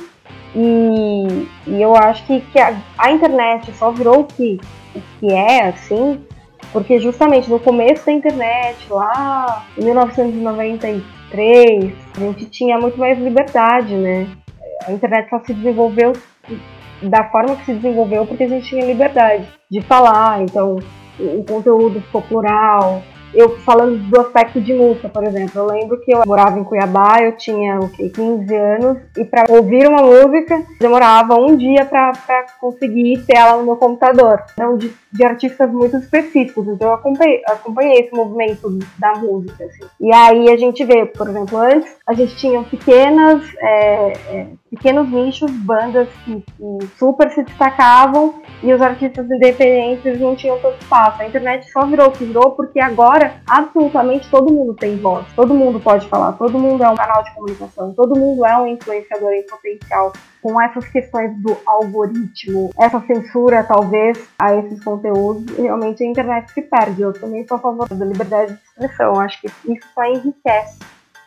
e, 0.55 1.47
e 1.67 1.83
eu 1.83 1.95
acho 1.95 2.25
que, 2.27 2.41
que 2.41 2.59
a, 2.59 2.75
a, 2.97 3.13
internet 3.13 3.71
só 3.75 3.91
virou 3.91 4.21
o 4.21 4.25
que, 4.25 4.59
o 4.95 5.03
que 5.21 5.31
é, 5.31 5.69
assim, 5.69 6.25
porque 6.73 6.99
justamente 6.99 7.51
no 7.51 7.61
começo 7.61 8.07
da 8.07 8.13
internet, 8.13 8.91
lá 8.91 9.67
em 9.77 9.85
1993, 9.85 11.93
a 12.17 12.21
gente 12.21 12.47
tinha 12.47 12.79
muito 12.79 12.99
mais 12.99 13.19
liberdade, 13.19 13.95
né? 13.95 14.27
A 14.89 14.93
internet 14.93 15.29
só 15.29 15.41
se 15.41 15.53
desenvolveu 15.53 16.15
da 17.03 17.25
forma 17.25 17.57
que 17.57 17.65
se 17.67 17.75
desenvolveu 17.75 18.27
porque 18.27 18.45
a 18.45 18.49
gente 18.49 18.69
tinha 18.69 18.85
liberdade 18.85 19.47
de 19.71 19.81
falar, 19.83 20.43
então 20.43 20.79
o 21.19 21.45
conteúdo 21.45 22.01
ficou 22.01 22.23
plural, 22.23 23.03
eu 23.33 23.59
falando 23.61 23.99
do 24.11 24.21
aspecto 24.21 24.61
de 24.61 24.75
música, 24.75 25.09
por 25.09 25.25
exemplo, 25.25 25.61
eu 25.61 25.67
lembro 25.67 26.01
que 26.01 26.13
eu 26.13 26.23
morava 26.27 26.59
em 26.59 26.65
Cuiabá, 26.65 27.19
eu 27.23 27.37
tinha 27.37 27.79
o 27.79 27.89
quê, 27.89 28.09
15 28.09 28.55
anos, 28.55 28.99
e 29.17 29.25
para 29.25 29.45
ouvir 29.49 29.87
uma 29.87 30.03
música 30.03 30.65
demorava 30.81 31.35
um 31.37 31.57
dia 31.57 31.85
para 31.85 32.13
conseguir 32.61 33.25
ter 33.27 33.37
ela 33.37 33.59
no 33.59 33.65
meu 33.65 33.77
computador. 33.77 34.43
Então, 34.53 34.77
de, 34.77 34.93
de 35.13 35.25
artistas 35.25 35.71
muito 35.73 35.97
específicos, 35.97 36.69
então 36.69 36.89
eu 36.89 36.95
acompanhei, 36.95 37.43
acompanhei 37.47 38.01
esse 38.01 38.15
movimento 38.15 38.79
da 38.99 39.15
música. 39.15 39.65
Assim. 39.65 39.85
E 40.01 40.15
aí 40.15 40.51
a 40.51 40.57
gente 40.57 40.85
vê, 40.85 41.07
por 41.07 41.29
exemplo, 41.29 41.59
antes 41.59 41.97
a 42.07 42.13
gente 42.13 42.37
tinha 42.37 42.63
pequenas, 42.63 43.43
é, 43.59 44.13
é, 44.29 44.47
pequenos 44.71 45.11
nichos, 45.11 45.51
bandas 45.51 46.09
que, 46.25 46.41
que 46.41 46.87
super 46.99 47.31
se 47.33 47.43
destacavam 47.43 48.41
e 48.63 48.73
os 48.73 48.81
artistas 48.81 49.29
independentes 49.31 50.21
não 50.21 50.37
tinham 50.37 50.59
tanto 50.61 50.81
espaço. 50.81 51.23
A 51.23 51.27
internet 51.27 51.71
só 51.71 51.85
virou 51.87 52.09
o 52.09 52.13
que 52.13 52.25
virou 52.25 52.53
porque 52.53 52.79
agora 52.79 53.35
absolutamente 53.49 54.31
todo 54.31 54.53
mundo 54.53 54.75
tem 54.75 54.97
voz, 54.97 55.27
todo 55.35 55.55
mundo 55.55 55.81
pode 55.81 56.07
falar, 56.09 56.33
todo 56.33 56.59
mundo 56.59 56.83
é 56.85 56.89
um 56.89 56.95
canal 56.95 57.23
de 57.25 57.35
comunicação, 57.35 57.93
todo 57.95 58.19
mundo 58.19 58.45
é 58.45 58.57
um 58.57 58.67
influenciador 58.67 59.33
em 59.33 59.47
potencial. 59.47 60.13
Com 60.43 60.59
essas 60.59 60.89
questões 60.89 61.37
do 61.43 61.55
algoritmo, 61.67 62.71
essa 62.79 62.99
censura 63.01 63.63
talvez 63.63 64.27
a 64.39 64.55
esses 64.57 64.83
conteúdos, 64.83 65.00
realmente 65.57 66.03
a 66.03 66.07
internet 66.07 66.51
se 66.53 66.63
perde. 66.63 67.03
Eu 67.03 67.13
também 67.13 67.47
sou 67.47 67.57
a 67.57 67.61
favor 67.61 67.89
da 67.89 68.05
liberdade 68.05 68.53
de 68.53 68.61
expressão, 68.63 69.19
acho 69.21 69.41
que 69.41 69.47
isso 69.47 69.87
só 69.95 70.05
enriquece. 70.05 70.79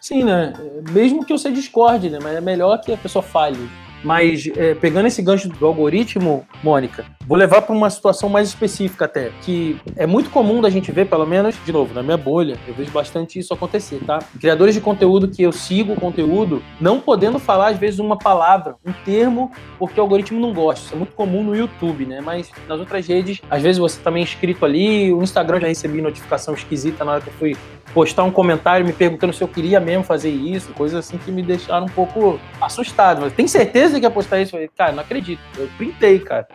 Sim, 0.01 0.24
né? 0.24 0.53
Mesmo 0.92 1.25
que 1.25 1.32
você 1.32 1.50
discorde, 1.50 2.10
né? 2.10 2.20
Mas 2.22 2.36
é 2.36 2.42
melhor 2.42 2.82
que 2.82 2.92
a 2.92 2.98
pessoa 2.98 3.24
fale. 3.24 3.70
Mas 4.03 4.50
é, 4.57 4.75
pegando 4.75 5.07
esse 5.07 5.22
gancho 5.22 5.48
do 5.48 5.65
algoritmo, 5.65 6.45
Mônica, 6.62 7.05
vou 7.25 7.38
levar 7.38 7.62
para 7.62 7.74
uma 7.74 7.89
situação 7.89 8.29
mais 8.29 8.50
específica 8.50 9.05
até, 9.05 9.31
que 9.41 9.77
é 9.95 10.05
muito 10.05 10.29
comum 10.29 10.62
da 10.62 10.69
gente 10.69 10.91
ver, 10.91 11.07
pelo 11.07 11.25
menos, 11.25 11.55
de 11.65 11.72
novo, 11.72 11.93
na 11.93 12.03
minha 12.03 12.17
bolha, 12.17 12.57
eu 12.67 12.74
vejo 12.74 12.91
bastante 12.91 13.39
isso 13.39 13.53
acontecer, 13.53 14.00
tá? 14.05 14.19
Criadores 14.39 14.75
de 14.75 14.81
conteúdo 14.81 15.27
que 15.27 15.41
eu 15.41 15.51
sigo 15.51 15.93
o 15.93 16.00
conteúdo, 16.00 16.62
não 16.79 17.00
podendo 17.00 17.39
falar, 17.39 17.67
às 17.67 17.77
vezes, 17.77 18.00
uma 18.00 18.17
palavra, 18.17 18.75
um 18.86 18.91
termo, 18.91 19.51
porque 19.79 20.00
o 20.00 20.03
algoritmo 20.03 20.39
não 20.39 20.53
gosta. 20.53 20.86
Isso 20.86 20.93
é 20.93 20.98
muito 20.98 21.13
comum 21.13 21.43
no 21.43 21.55
YouTube, 21.55 22.05
né? 22.05 22.19
Mas 22.22 22.51
nas 22.67 22.79
outras 22.79 23.07
redes, 23.07 23.41
às 23.50 23.62
vezes 23.62 23.77
você 23.77 24.00
também 24.01 24.22
é 24.22 24.24
inscrito 24.24 24.65
ali, 24.65 25.13
o 25.13 25.24
Instagram 25.24 25.62
já 25.62 25.67
recebi 25.67 26.01
notificação 26.01 26.53
esquisita 26.53 27.05
na 27.05 27.13
hora 27.13 27.22
que 27.22 27.29
eu 27.29 27.33
fui 27.33 27.55
postar 27.93 28.24
um 28.24 28.31
comentário 28.31 28.86
me 28.86 28.91
perguntando 28.91 29.31
se 29.33 29.41
eu 29.41 29.48
queria 29.48 29.79
mesmo 29.79 30.03
fazer 30.03 30.29
isso, 30.29 30.74
coisas 30.74 30.98
assim 30.98 31.17
que 31.17 31.31
me 31.31 31.43
deixaram 31.43 31.86
um 31.86 31.89
pouco 31.89 32.39
assustado. 32.60 33.22
Mas 33.22 33.33
tem 33.33 33.48
certeza 33.48 33.92
que 34.00 34.05
ia 34.05 34.12
postar 34.12 34.41
isso? 34.41 34.55
Eu 34.55 34.59
falei, 34.59 34.69
cara, 34.75 34.91
não 34.91 35.03
acredito. 35.03 35.41
Eu 35.57 35.69
printei, 35.77 36.19
cara. 36.19 36.47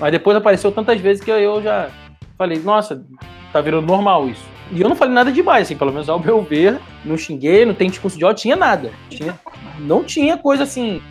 Mas 0.00 0.12
depois 0.12 0.36
apareceu 0.36 0.72
tantas 0.72 1.00
vezes 1.00 1.22
que 1.22 1.30
eu 1.30 1.62
já 1.62 1.90
falei, 2.36 2.58
nossa, 2.58 3.04
tá 3.52 3.60
virando 3.60 3.86
normal 3.86 4.28
isso. 4.28 4.44
E 4.72 4.80
eu 4.80 4.88
não 4.88 4.96
falei 4.96 5.14
nada 5.14 5.30
demais, 5.30 5.66
assim, 5.66 5.76
pelo 5.76 5.92
menos 5.92 6.08
ao 6.08 6.18
meu 6.18 6.42
ver, 6.42 6.80
não 7.04 7.16
xinguei, 7.16 7.64
não 7.64 7.74
tem 7.74 7.90
discurso 7.90 8.18
de 8.18 8.24
ódio, 8.24 8.42
tinha 8.42 8.56
nada. 8.56 8.90
Tinha, 9.08 9.38
não 9.78 10.02
tinha 10.02 10.36
coisa 10.36 10.62
assim 10.62 11.02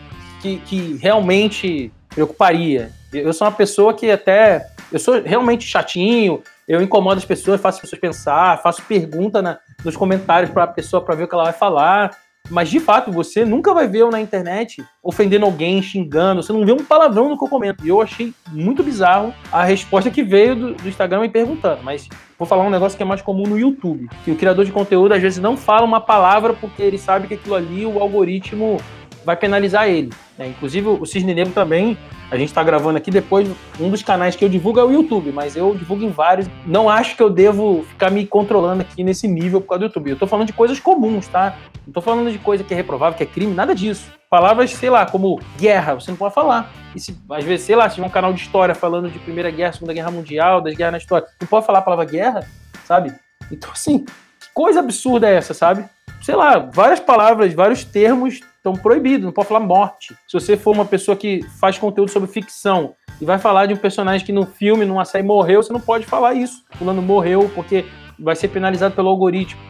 que, 0.42 0.58
que 0.58 0.98
realmente 1.00 1.92
preocuparia. 2.08 2.92
Eu 3.12 3.32
sou 3.32 3.46
uma 3.46 3.52
pessoa 3.52 3.94
que 3.94 4.10
até. 4.10 4.66
Eu 4.92 4.98
sou 4.98 5.22
realmente 5.22 5.66
chatinho, 5.66 6.42
eu 6.68 6.82
incomodo 6.82 7.18
as 7.18 7.24
pessoas, 7.24 7.60
faço 7.60 7.78
as 7.78 7.82
pessoas 7.82 8.00
pensar, 8.00 8.62
faço 8.62 8.82
pergunta 8.82 9.40
na, 9.40 9.58
nos 9.84 9.96
comentários 9.96 10.50
para 10.50 10.64
a 10.64 10.68
pessoa 10.68 11.02
para 11.02 11.14
ver 11.14 11.24
o 11.24 11.28
que 11.28 11.34
ela 11.34 11.44
vai 11.44 11.52
falar. 11.52 12.16
Mas 12.50 12.68
de 12.68 12.78
fato, 12.78 13.10
você 13.10 13.42
nunca 13.42 13.72
vai 13.72 13.88
ver 13.88 14.00
eu 14.00 14.10
na 14.10 14.20
internet 14.20 14.84
ofendendo 15.02 15.46
alguém, 15.46 15.80
xingando, 15.80 16.42
você 16.42 16.52
não 16.52 16.66
vê 16.66 16.72
um 16.72 16.84
palavrão 16.84 17.30
no 17.30 17.38
que 17.38 17.44
eu 17.44 17.48
comento. 17.48 17.84
E 17.84 17.88
eu 17.88 18.02
achei 18.02 18.34
muito 18.52 18.82
bizarro 18.82 19.32
a 19.50 19.64
resposta 19.64 20.10
que 20.10 20.22
veio 20.22 20.54
do, 20.54 20.74
do, 20.74 20.88
Instagram 20.88 21.20
me 21.22 21.30
perguntando. 21.30 21.82
Mas 21.82 22.06
vou 22.38 22.46
falar 22.46 22.64
um 22.64 22.70
negócio 22.70 22.98
que 22.98 23.02
é 23.02 23.06
mais 23.06 23.22
comum 23.22 23.44
no 23.44 23.58
YouTube: 23.58 24.10
que 24.24 24.30
o 24.30 24.36
criador 24.36 24.66
de 24.66 24.72
conteúdo 24.72 25.14
às 25.14 25.22
vezes 25.22 25.38
não 25.38 25.56
fala 25.56 25.86
uma 25.86 26.02
palavra 26.02 26.52
porque 26.52 26.82
ele 26.82 26.98
sabe 26.98 27.28
que 27.28 27.34
aquilo 27.34 27.54
ali, 27.54 27.86
o 27.86 27.98
algoritmo 27.98 28.76
vai 29.24 29.36
penalizar 29.36 29.88
ele. 29.88 30.10
Né? 30.38 30.48
Inclusive, 30.48 30.88
o 30.88 31.06
Cisne 31.06 31.34
Negro 31.34 31.52
também, 31.52 31.96
a 32.30 32.36
gente 32.36 32.48
está 32.48 32.62
gravando 32.62 32.98
aqui 32.98 33.10
depois, 33.10 33.48
um 33.80 33.90
dos 33.90 34.02
canais 34.02 34.36
que 34.36 34.44
eu 34.44 34.48
divulgo 34.48 34.80
é 34.80 34.84
o 34.84 34.92
YouTube, 34.92 35.32
mas 35.32 35.56
eu 35.56 35.74
divulgo 35.74 36.04
em 36.04 36.10
vários. 36.10 36.48
Não 36.66 36.88
acho 36.88 37.16
que 37.16 37.22
eu 37.22 37.30
devo 37.30 37.84
ficar 37.88 38.10
me 38.10 38.26
controlando 38.26 38.82
aqui 38.82 39.02
nesse 39.04 39.26
nível 39.28 39.60
por 39.60 39.68
causa 39.68 39.80
do 39.80 39.86
YouTube. 39.86 40.10
Eu 40.10 40.14
estou 40.14 40.28
falando 40.28 40.46
de 40.46 40.52
coisas 40.52 40.78
comuns, 40.80 41.28
tá? 41.28 41.56
Não 41.86 41.90
estou 41.90 42.02
falando 42.02 42.30
de 42.30 42.38
coisa 42.38 42.64
que 42.64 42.72
é 42.72 42.76
reprovável, 42.76 43.16
que 43.16 43.22
é 43.22 43.26
crime, 43.26 43.54
nada 43.54 43.74
disso. 43.74 44.10
palavras, 44.30 44.72
sei 44.72 44.90
lá, 44.90 45.06
como 45.06 45.40
guerra, 45.56 45.94
você 45.94 46.10
não 46.10 46.18
pode 46.18 46.34
falar. 46.34 46.72
E 46.94 47.00
se, 47.00 47.16
às 47.30 47.44
vezes, 47.44 47.66
sei 47.66 47.76
lá, 47.76 47.88
se 47.88 47.96
tiver 47.96 48.06
um 48.06 48.10
canal 48.10 48.32
de 48.32 48.40
história 48.40 48.74
falando 48.74 49.08
de 49.08 49.18
Primeira 49.18 49.50
Guerra, 49.50 49.72
Segunda 49.72 49.92
Guerra 49.92 50.10
Mundial, 50.10 50.60
das 50.60 50.74
guerras 50.74 50.92
na 50.92 50.98
história, 50.98 51.26
não 51.40 51.46
pode 51.46 51.66
falar 51.66 51.80
a 51.80 51.82
palavra 51.82 52.04
guerra, 52.04 52.48
sabe? 52.84 53.12
Então, 53.50 53.70
assim, 53.70 54.00
que 54.00 54.48
coisa 54.52 54.80
absurda 54.80 55.28
é 55.28 55.34
essa, 55.34 55.54
sabe? 55.54 55.84
Sei 56.24 56.34
lá, 56.34 56.58
várias 56.58 57.00
palavras, 57.00 57.52
vários 57.52 57.84
termos 57.84 58.40
estão 58.56 58.72
proibidos, 58.72 59.26
não 59.26 59.30
pode 59.30 59.46
falar 59.46 59.60
morte. 59.60 60.16
Se 60.26 60.32
você 60.32 60.56
for 60.56 60.74
uma 60.74 60.86
pessoa 60.86 61.14
que 61.14 61.42
faz 61.60 61.76
conteúdo 61.76 62.10
sobre 62.10 62.30
ficção 62.30 62.94
e 63.20 63.26
vai 63.26 63.38
falar 63.38 63.66
de 63.66 63.74
um 63.74 63.76
personagem 63.76 64.24
que 64.24 64.32
no 64.32 64.46
filme, 64.46 64.86
numa 64.86 65.04
série, 65.04 65.22
morreu, 65.22 65.62
você 65.62 65.70
não 65.70 65.80
pode 65.80 66.06
falar 66.06 66.32
isso. 66.32 66.64
Fulano 66.78 67.02
morreu 67.02 67.50
porque 67.54 67.84
vai 68.18 68.34
ser 68.34 68.48
penalizado 68.48 68.94
pelo 68.94 69.10
algoritmo. 69.10 69.60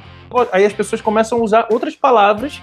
Aí 0.52 0.64
as 0.64 0.72
pessoas 0.72 1.02
começam 1.02 1.40
a 1.40 1.42
usar 1.42 1.66
outras 1.72 1.96
palavras 1.96 2.62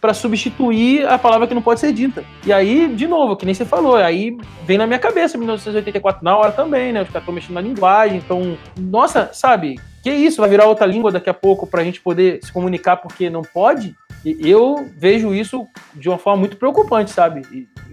para 0.00 0.14
substituir 0.14 1.06
a 1.06 1.18
palavra 1.18 1.46
que 1.46 1.54
não 1.54 1.62
pode 1.62 1.80
ser 1.80 1.92
dita. 1.92 2.24
E 2.44 2.52
aí, 2.52 2.88
de 2.88 3.06
novo, 3.06 3.36
que 3.36 3.44
nem 3.44 3.54
você 3.54 3.64
falou, 3.64 3.96
aí 3.96 4.36
vem 4.64 4.78
na 4.78 4.86
minha 4.86 4.98
cabeça 4.98 5.38
1984 5.38 6.24
na 6.24 6.36
hora 6.36 6.52
também, 6.52 6.92
né? 6.92 7.02
Os 7.02 7.08
caras 7.08 7.22
estão 7.22 7.34
mexendo 7.34 7.54
na 7.54 7.60
linguagem, 7.60 8.18
então, 8.18 8.56
nossa, 8.78 9.30
sabe? 9.32 9.80
Que 10.02 10.10
isso, 10.10 10.40
vai 10.40 10.48
virar 10.48 10.66
outra 10.66 10.86
língua 10.86 11.10
daqui 11.10 11.28
a 11.28 11.34
pouco 11.34 11.66
para 11.66 11.80
a 11.80 11.84
gente 11.84 12.00
poder 12.00 12.40
se 12.42 12.52
comunicar 12.52 12.96
porque 12.96 13.28
não 13.28 13.42
pode? 13.42 13.94
E 14.24 14.50
eu 14.50 14.88
vejo 14.96 15.34
isso 15.34 15.66
de 15.94 16.08
uma 16.08 16.18
forma 16.18 16.40
muito 16.40 16.56
preocupante, 16.56 17.10
sabe? 17.10 17.42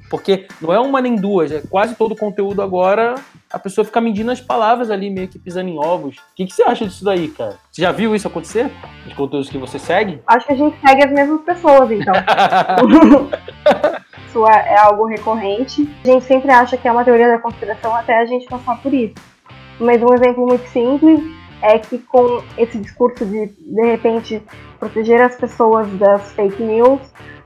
Porque 0.09 0.47
não 0.61 0.73
é 0.73 0.79
uma 0.79 1.01
nem 1.01 1.15
duas, 1.15 1.51
é 1.51 1.61
quase 1.69 1.95
todo 1.95 2.13
o 2.13 2.17
conteúdo 2.17 2.61
agora, 2.61 3.15
a 3.53 3.59
pessoa 3.59 3.85
fica 3.85 4.01
medindo 4.01 4.31
as 4.31 4.41
palavras 4.41 4.89
ali, 4.89 5.11
meio 5.11 5.27
que 5.27 5.37
pisando 5.37 5.69
em 5.69 5.77
ovos. 5.77 6.17
O 6.17 6.21
que, 6.35 6.47
que 6.47 6.53
você 6.53 6.63
acha 6.63 6.87
disso 6.87 7.05
daí, 7.05 7.27
cara? 7.27 7.57
Você 7.71 7.83
já 7.83 7.91
viu 7.91 8.15
isso 8.15 8.27
acontecer? 8.27 8.71
Os 9.05 9.13
conteúdos 9.13 9.47
que 9.47 9.59
você 9.59 9.77
segue? 9.77 10.19
Acho 10.25 10.47
que 10.47 10.53
a 10.53 10.55
gente 10.55 10.75
segue 10.79 11.05
as 11.05 11.11
mesmas 11.11 11.41
pessoas, 11.43 11.91
então. 11.91 12.15
isso 14.27 14.47
é, 14.47 14.73
é 14.73 14.79
algo 14.79 15.05
recorrente. 15.05 15.87
A 16.03 16.07
gente 16.07 16.25
sempre 16.25 16.49
acha 16.49 16.75
que 16.75 16.87
é 16.87 16.91
uma 16.91 17.05
teoria 17.05 17.27
da 17.27 17.37
conspiração 17.37 17.95
até 17.95 18.17
a 18.17 18.25
gente 18.25 18.47
passar 18.47 18.81
por 18.81 18.91
isso. 18.91 19.13
Mas 19.79 20.01
um 20.01 20.11
exemplo 20.15 20.47
muito 20.47 20.67
simples 20.69 21.21
é 21.61 21.77
que 21.77 21.99
com 21.99 22.41
esse 22.57 22.79
discurso 22.79 23.23
de, 23.23 23.45
de 23.45 23.85
repente, 23.85 24.41
proteger 24.79 25.21
as 25.21 25.35
pessoas 25.35 25.87
das 25.99 26.31
fake 26.31 26.63
news, 26.63 27.01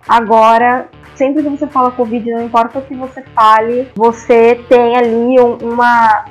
agora 0.07 0.87
sempre 1.17 1.43
que 1.43 1.49
você 1.49 1.67
fala 1.67 1.91
Covid, 1.91 2.31
não 2.31 2.43
importa 2.43 2.79
o 2.79 2.81
que 2.83 2.95
você 2.95 3.21
fale, 3.35 3.89
você 3.95 4.55
tem 4.69 4.95
ali 4.95 5.39
uma 5.39 6.25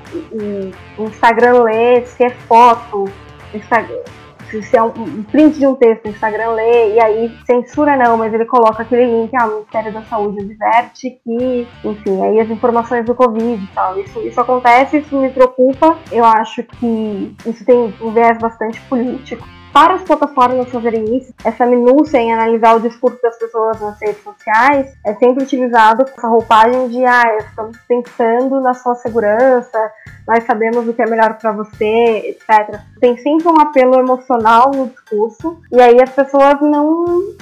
um 0.98 1.04
Instagram 1.04 1.64
lê, 1.64 2.06
se 2.06 2.24
é 2.24 2.30
foto, 2.30 3.04
Instagram, 3.52 4.02
se 4.48 4.76
é 4.76 4.82
um, 4.82 4.88
um 4.88 5.22
print 5.24 5.58
de 5.58 5.66
um 5.66 5.74
texto, 5.74 6.08
Instagram 6.08 6.52
lê, 6.52 6.94
e 6.94 7.00
aí 7.00 7.36
censura 7.44 7.96
não, 7.96 8.16
mas 8.16 8.32
ele 8.32 8.44
coloca 8.44 8.82
aquele 8.82 9.06
link, 9.06 9.34
ah, 9.36 9.46
o 9.46 9.54
Ministério 9.54 9.92
da 9.92 10.02
Saúde 10.04 10.40
adverte 10.40 11.10
que, 11.24 11.68
enfim, 11.84 12.22
aí 12.22 12.40
as 12.40 12.48
informações 12.48 13.04
do 13.04 13.14
Covid 13.14 13.62
e 13.62 13.74
tal. 13.74 13.98
Isso, 13.98 14.20
isso 14.20 14.40
acontece, 14.40 14.98
isso 14.98 15.18
me 15.18 15.30
preocupa. 15.30 15.98
Eu 16.12 16.24
acho 16.24 16.62
que 16.62 17.34
isso 17.44 17.64
tem 17.64 17.92
um 18.00 18.10
viés 18.12 18.38
bastante 18.38 18.80
político 18.82 19.55
para 19.76 19.96
as 19.96 20.02
plataformas 20.04 20.70
fazerem 20.70 21.18
isso, 21.18 21.34
essa 21.44 21.66
minúcia 21.66 22.16
em 22.16 22.32
analisar 22.32 22.76
o 22.76 22.80
discurso 22.80 23.20
das 23.22 23.38
pessoas 23.38 23.78
nas 23.78 24.00
redes 24.00 24.22
sociais 24.22 24.96
é 25.04 25.12
sempre 25.16 25.44
utilizado 25.44 26.02
essa 26.02 26.28
roupagem 26.28 26.88
de 26.88 27.04
ah, 27.04 27.36
estamos 27.40 27.76
pensando 27.86 28.58
na 28.62 28.72
sua 28.72 28.94
segurança, 28.94 29.78
nós 30.26 30.44
sabemos 30.44 30.88
o 30.88 30.94
que 30.94 31.02
é 31.02 31.06
melhor 31.06 31.34
para 31.34 31.52
você, 31.52 32.22
etc. 32.24 32.80
Tem 32.98 33.18
sempre 33.18 33.48
um 33.48 33.60
apelo 33.60 34.00
emocional 34.00 34.70
no 34.74 34.86
discurso 34.86 35.60
e 35.70 35.78
aí 35.78 36.00
as 36.02 36.08
pessoas 36.08 36.58
não 36.62 37.36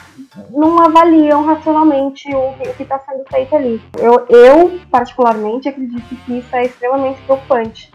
não 0.51 0.81
avaliam 0.81 1.45
racionalmente 1.45 2.29
o 2.35 2.75
que 2.75 2.83
está 2.83 2.99
sendo 2.99 3.23
feito 3.31 3.55
ali. 3.55 3.81
Eu, 3.97 4.27
eu, 4.29 4.81
particularmente, 4.91 5.69
acredito 5.69 6.17
que 6.27 6.39
isso 6.39 6.57
é 6.57 6.65
extremamente 6.65 7.23
preocupante. 7.23 7.93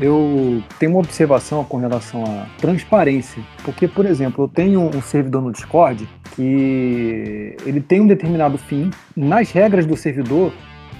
Eu 0.00 0.62
tenho 0.78 0.92
uma 0.92 1.00
observação 1.00 1.62
com 1.64 1.76
relação 1.76 2.24
à 2.24 2.46
transparência. 2.58 3.42
Porque, 3.64 3.86
por 3.86 4.06
exemplo, 4.06 4.44
eu 4.44 4.48
tenho 4.48 4.80
um 4.80 5.02
servidor 5.02 5.42
no 5.42 5.52
Discord 5.52 6.08
que 6.34 7.54
ele 7.66 7.80
tem 7.80 8.00
um 8.00 8.06
determinado 8.06 8.56
fim. 8.56 8.90
Nas 9.14 9.50
regras 9.50 9.84
do 9.84 9.96
servidor, 9.96 10.52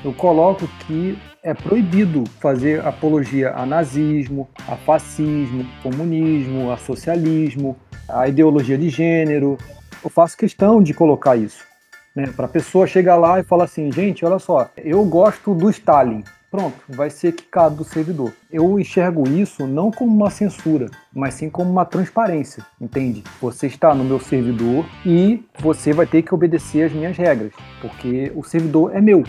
eu 0.04 0.12
coloco 0.12 0.68
que 0.86 1.18
é 1.42 1.54
proibido 1.54 2.24
fazer 2.38 2.84
apologia 2.84 3.52
a 3.52 3.64
nazismo, 3.64 4.48
a 4.68 4.76
fascismo, 4.76 5.66
comunismo, 5.82 6.70
a 6.70 6.76
socialismo, 6.76 7.76
a 8.08 8.28
ideologia 8.28 8.76
de 8.76 8.90
gênero. 8.90 9.56
Eu 10.04 10.10
faço 10.10 10.36
questão 10.36 10.82
de 10.82 10.92
colocar 10.92 11.36
isso. 11.36 11.68
Né, 12.14 12.26
para 12.34 12.46
a 12.46 12.48
pessoa 12.48 12.88
chegar 12.88 13.16
lá 13.16 13.38
e 13.38 13.44
falar 13.44 13.64
assim, 13.64 13.92
gente, 13.92 14.24
olha 14.24 14.40
só, 14.40 14.68
eu 14.76 15.04
gosto 15.04 15.54
do 15.54 15.70
Stalin, 15.70 16.24
pronto, 16.50 16.76
vai 16.88 17.08
ser 17.08 17.32
quicado 17.32 17.76
do 17.76 17.84
servidor. 17.84 18.32
Eu 18.50 18.78
enxergo 18.78 19.28
isso 19.28 19.66
não 19.66 19.90
como 19.90 20.14
uma 20.14 20.30
censura, 20.30 20.90
mas 21.14 21.34
sim 21.34 21.48
como 21.48 21.70
uma 21.70 21.84
transparência, 21.84 22.64
entende? 22.80 23.22
Você 23.40 23.66
está 23.66 23.94
no 23.94 24.04
meu 24.04 24.18
servidor 24.18 24.84
e 25.06 25.44
você 25.58 25.92
vai 25.92 26.06
ter 26.06 26.22
que 26.22 26.34
obedecer 26.34 26.84
às 26.84 26.92
minhas 26.92 27.16
regras, 27.16 27.52
porque 27.80 28.32
o 28.34 28.42
servidor 28.42 28.94
é 28.94 29.00
meu 29.00 29.22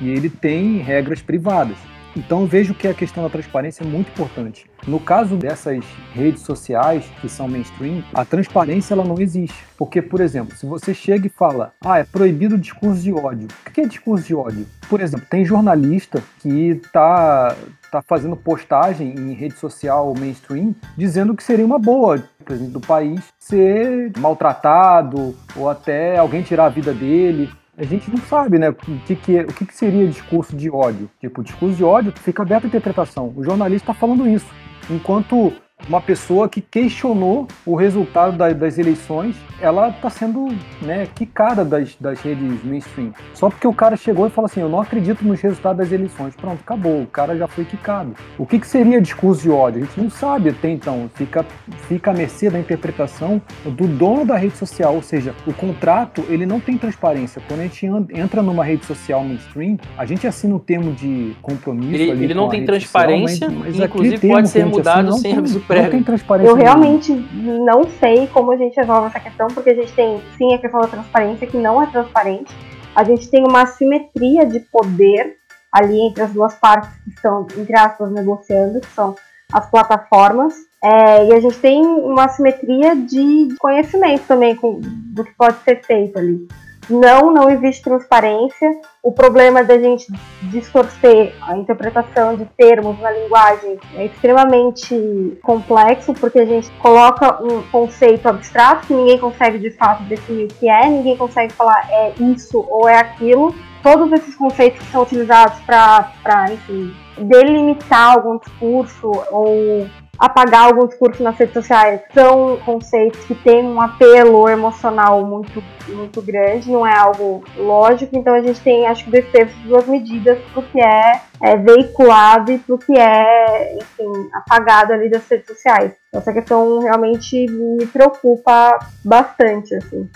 e 0.00 0.10
ele 0.10 0.28
tem 0.28 0.78
regras 0.78 1.22
privadas. 1.22 1.93
Então 2.16 2.46
vejo 2.46 2.74
que 2.74 2.86
a 2.86 2.94
questão 2.94 3.22
da 3.22 3.30
transparência 3.30 3.82
é 3.82 3.86
muito 3.86 4.10
importante. 4.10 4.66
No 4.86 5.00
caso 5.00 5.36
dessas 5.36 5.84
redes 6.12 6.42
sociais 6.42 7.04
que 7.20 7.28
são 7.28 7.48
mainstream, 7.48 8.04
a 8.12 8.24
transparência 8.24 8.94
ela 8.94 9.04
não 9.04 9.18
existe. 9.18 9.64
Porque, 9.76 10.00
por 10.00 10.20
exemplo, 10.20 10.56
se 10.56 10.66
você 10.66 10.94
chega 10.94 11.26
e 11.26 11.30
fala, 11.30 11.72
ah, 11.84 11.98
é 11.98 12.04
proibido 12.04 12.54
o 12.54 12.58
discurso 12.58 13.02
de 13.02 13.12
ódio. 13.12 13.48
O 13.66 13.70
que 13.70 13.80
é 13.80 13.86
discurso 13.86 14.26
de 14.26 14.34
ódio? 14.34 14.66
Por 14.88 15.00
exemplo, 15.00 15.26
tem 15.28 15.44
jornalista 15.44 16.22
que 16.40 16.70
está 16.70 17.56
tá 17.90 18.02
fazendo 18.02 18.36
postagem 18.36 19.14
em 19.14 19.32
rede 19.32 19.56
social 19.56 20.12
mainstream 20.18 20.74
dizendo 20.96 21.34
que 21.34 21.42
seria 21.42 21.64
uma 21.64 21.78
boa 21.78 22.22
presidente 22.44 22.72
do 22.72 22.80
país 22.80 23.22
ser 23.38 24.12
maltratado 24.18 25.34
ou 25.56 25.70
até 25.70 26.18
alguém 26.18 26.42
tirar 26.42 26.66
a 26.66 26.68
vida 26.68 26.92
dele 26.92 27.50
a 27.76 27.84
gente 27.84 28.10
não 28.10 28.18
sabe, 28.18 28.58
né, 28.58 28.70
o 28.70 28.74
que, 28.74 29.16
que, 29.16 29.38
é, 29.38 29.42
o 29.42 29.48
que, 29.48 29.66
que 29.66 29.74
seria 29.74 30.06
discurso 30.06 30.56
de 30.56 30.70
ódio. 30.70 31.10
Tipo, 31.20 31.42
discurso 31.42 31.76
de 31.76 31.84
ódio 31.84 32.12
fica 32.12 32.42
aberto 32.42 32.64
à 32.64 32.66
interpretação. 32.68 33.32
O 33.36 33.42
jornalista 33.42 33.90
está 33.90 33.94
falando 33.94 34.28
isso. 34.28 34.46
Enquanto 34.90 35.52
uma 35.88 36.00
pessoa 36.00 36.48
que 36.48 36.60
questionou 36.60 37.46
o 37.64 37.74
resultado 37.74 38.36
das, 38.36 38.56
das 38.56 38.78
eleições, 38.78 39.36
ela 39.60 39.88
está 39.88 40.10
sendo 40.10 40.48
né, 40.82 41.06
quicada 41.14 41.64
das, 41.64 41.94
das 41.96 42.20
redes 42.20 42.62
mainstream. 42.64 43.12
Só 43.34 43.48
porque 43.48 43.66
o 43.66 43.72
cara 43.72 43.96
chegou 43.96 44.26
e 44.26 44.30
falou 44.30 44.46
assim: 44.46 44.60
Eu 44.60 44.68
não 44.68 44.80
acredito 44.80 45.24
nos 45.24 45.40
resultados 45.40 45.78
das 45.78 45.92
eleições. 45.92 46.34
Pronto, 46.34 46.60
acabou. 46.60 47.02
O 47.02 47.06
cara 47.06 47.36
já 47.36 47.46
foi 47.46 47.64
quicado. 47.64 48.14
O 48.38 48.46
que, 48.46 48.58
que 48.58 48.66
seria 48.66 49.00
discurso 49.00 49.42
de 49.42 49.50
ódio? 49.50 49.82
A 49.82 49.86
gente 49.86 50.00
não 50.00 50.10
sabe 50.10 50.50
até 50.50 50.70
então. 50.70 51.10
Fica, 51.14 51.44
fica 51.88 52.10
à 52.10 52.14
mercê 52.14 52.50
da 52.50 52.58
interpretação 52.58 53.40
do 53.64 53.86
dono 53.86 54.24
da 54.24 54.36
rede 54.36 54.56
social. 54.56 54.94
Ou 54.94 55.02
seja, 55.02 55.34
o 55.46 55.52
contrato 55.52 56.24
ele 56.28 56.46
não 56.46 56.60
tem 56.60 56.76
transparência. 56.76 57.42
Quando 57.46 57.60
a 57.60 57.62
gente 57.64 57.86
entra 57.86 58.42
numa 58.42 58.64
rede 58.64 58.84
social 58.84 59.22
mainstream, 59.24 59.78
a 59.96 60.04
gente 60.04 60.26
assina 60.26 60.54
um 60.54 60.58
termo 60.58 60.92
de 60.92 61.34
compromisso. 61.42 61.94
Ele, 61.94 62.24
ele 62.24 62.34
não 62.34 62.48
tem 62.48 62.64
transparência, 62.64 63.48
social, 63.48 63.50
mas, 63.50 63.76
mas 63.76 63.86
inclusive 63.86 64.28
pode 64.28 64.48
ser 64.48 64.66
mudado 64.66 65.12
sem 65.18 65.36
aviso 65.36 65.60
prévio. 65.60 65.73
Não 65.82 65.90
tem 65.90 66.02
transparência. 66.02 66.50
Eu 66.50 66.54
realmente 66.54 67.12
não 67.12 67.84
sei 67.88 68.26
como 68.28 68.52
a 68.52 68.56
gente 68.56 68.76
resolve 68.76 69.08
essa 69.08 69.20
questão, 69.20 69.48
porque 69.48 69.70
a 69.70 69.74
gente 69.74 69.92
tem 69.92 70.20
sim 70.36 70.54
a 70.54 70.58
questão 70.58 70.80
da 70.80 70.88
transparência, 70.88 71.46
que 71.46 71.56
não 71.56 71.82
é 71.82 71.86
transparente. 71.86 72.54
A 72.94 73.02
gente 73.04 73.28
tem 73.28 73.44
uma 73.44 73.62
assimetria 73.62 74.46
de 74.46 74.60
poder 74.60 75.36
ali 75.72 76.00
entre 76.00 76.22
as 76.22 76.32
duas 76.32 76.54
partes 76.54 76.90
que 77.02 77.10
estão, 77.10 77.46
entre 77.58 77.76
aspas, 77.76 78.10
negociando, 78.10 78.80
que 78.80 78.86
são 78.88 79.16
as 79.52 79.68
plataformas. 79.68 80.54
É, 80.82 81.26
e 81.26 81.32
a 81.32 81.40
gente 81.40 81.58
tem 81.58 81.84
uma 81.84 82.26
assimetria 82.26 82.94
de 82.94 83.48
conhecimento 83.58 84.24
também 84.28 84.54
com, 84.54 84.80
do 84.80 85.24
que 85.24 85.32
pode 85.34 85.56
ser 85.64 85.82
feito 85.84 86.18
ali. 86.18 86.46
Não, 86.88 87.32
não 87.32 87.50
existe 87.50 87.82
transparência. 87.82 88.70
O 89.02 89.12
problema 89.12 89.62
da 89.62 89.78
gente 89.78 90.06
distorcer 90.42 91.34
a 91.42 91.56
interpretação 91.56 92.36
de 92.36 92.44
termos 92.56 92.98
na 93.00 93.10
linguagem 93.10 93.78
é 93.94 94.06
extremamente 94.06 95.38
complexo, 95.42 96.12
porque 96.14 96.38
a 96.38 96.46
gente 96.46 96.70
coloca 96.72 97.42
um 97.42 97.62
conceito 97.70 98.28
abstrato 98.28 98.86
que 98.86 98.94
ninguém 98.94 99.18
consegue 99.18 99.58
de 99.58 99.70
fato 99.70 100.02
definir 100.04 100.44
o 100.44 100.54
que 100.54 100.68
é, 100.68 100.88
ninguém 100.88 101.16
consegue 101.16 101.52
falar 101.52 101.86
é 101.90 102.12
isso 102.20 102.64
ou 102.68 102.88
é 102.88 102.98
aquilo. 102.98 103.54
Todos 103.82 104.12
esses 104.12 104.34
conceitos 104.34 104.80
que 104.80 104.90
são 104.90 105.02
utilizados 105.02 105.60
para, 105.60 106.46
enfim, 106.50 106.94
delimitar 107.18 108.12
algum 108.14 108.38
discurso 108.38 109.10
ou 109.30 109.86
apagar 110.18 110.66
alguns 110.66 110.90
discursos 110.90 111.20
nas 111.20 111.36
redes 111.36 111.54
sociais. 111.54 112.00
São 112.12 112.58
conceitos 112.64 113.22
que 113.24 113.34
têm 113.34 113.64
um 113.64 113.80
apelo 113.80 114.48
emocional 114.48 115.24
muito, 115.24 115.62
muito 115.88 116.22
grande, 116.22 116.70
não 116.70 116.86
é 116.86 116.96
algo 116.96 117.44
lógico, 117.56 118.16
então 118.16 118.34
a 118.34 118.40
gente 118.40 118.60
tem, 118.60 118.86
acho 118.86 119.04
que, 119.04 119.10
dois 119.10 119.30
terços, 119.30 119.56
duas 119.62 119.86
medidas 119.86 120.38
para 120.52 120.60
o 120.60 120.62
que 120.62 120.80
é, 120.80 121.20
é, 121.42 121.56
veiculado 121.56 122.52
e 122.52 122.58
para 122.58 122.74
o 122.74 122.78
que 122.78 122.98
é, 122.98 123.76
enfim, 123.76 124.28
apagado 124.32 124.92
ali 124.92 125.10
das 125.10 125.26
redes 125.28 125.46
sociais. 125.46 125.92
Então, 126.08 126.20
essa 126.20 126.32
questão 126.32 126.80
realmente 126.80 127.46
me 127.46 127.86
preocupa 127.86 128.78
bastante, 129.04 129.74
assim. 129.74 130.08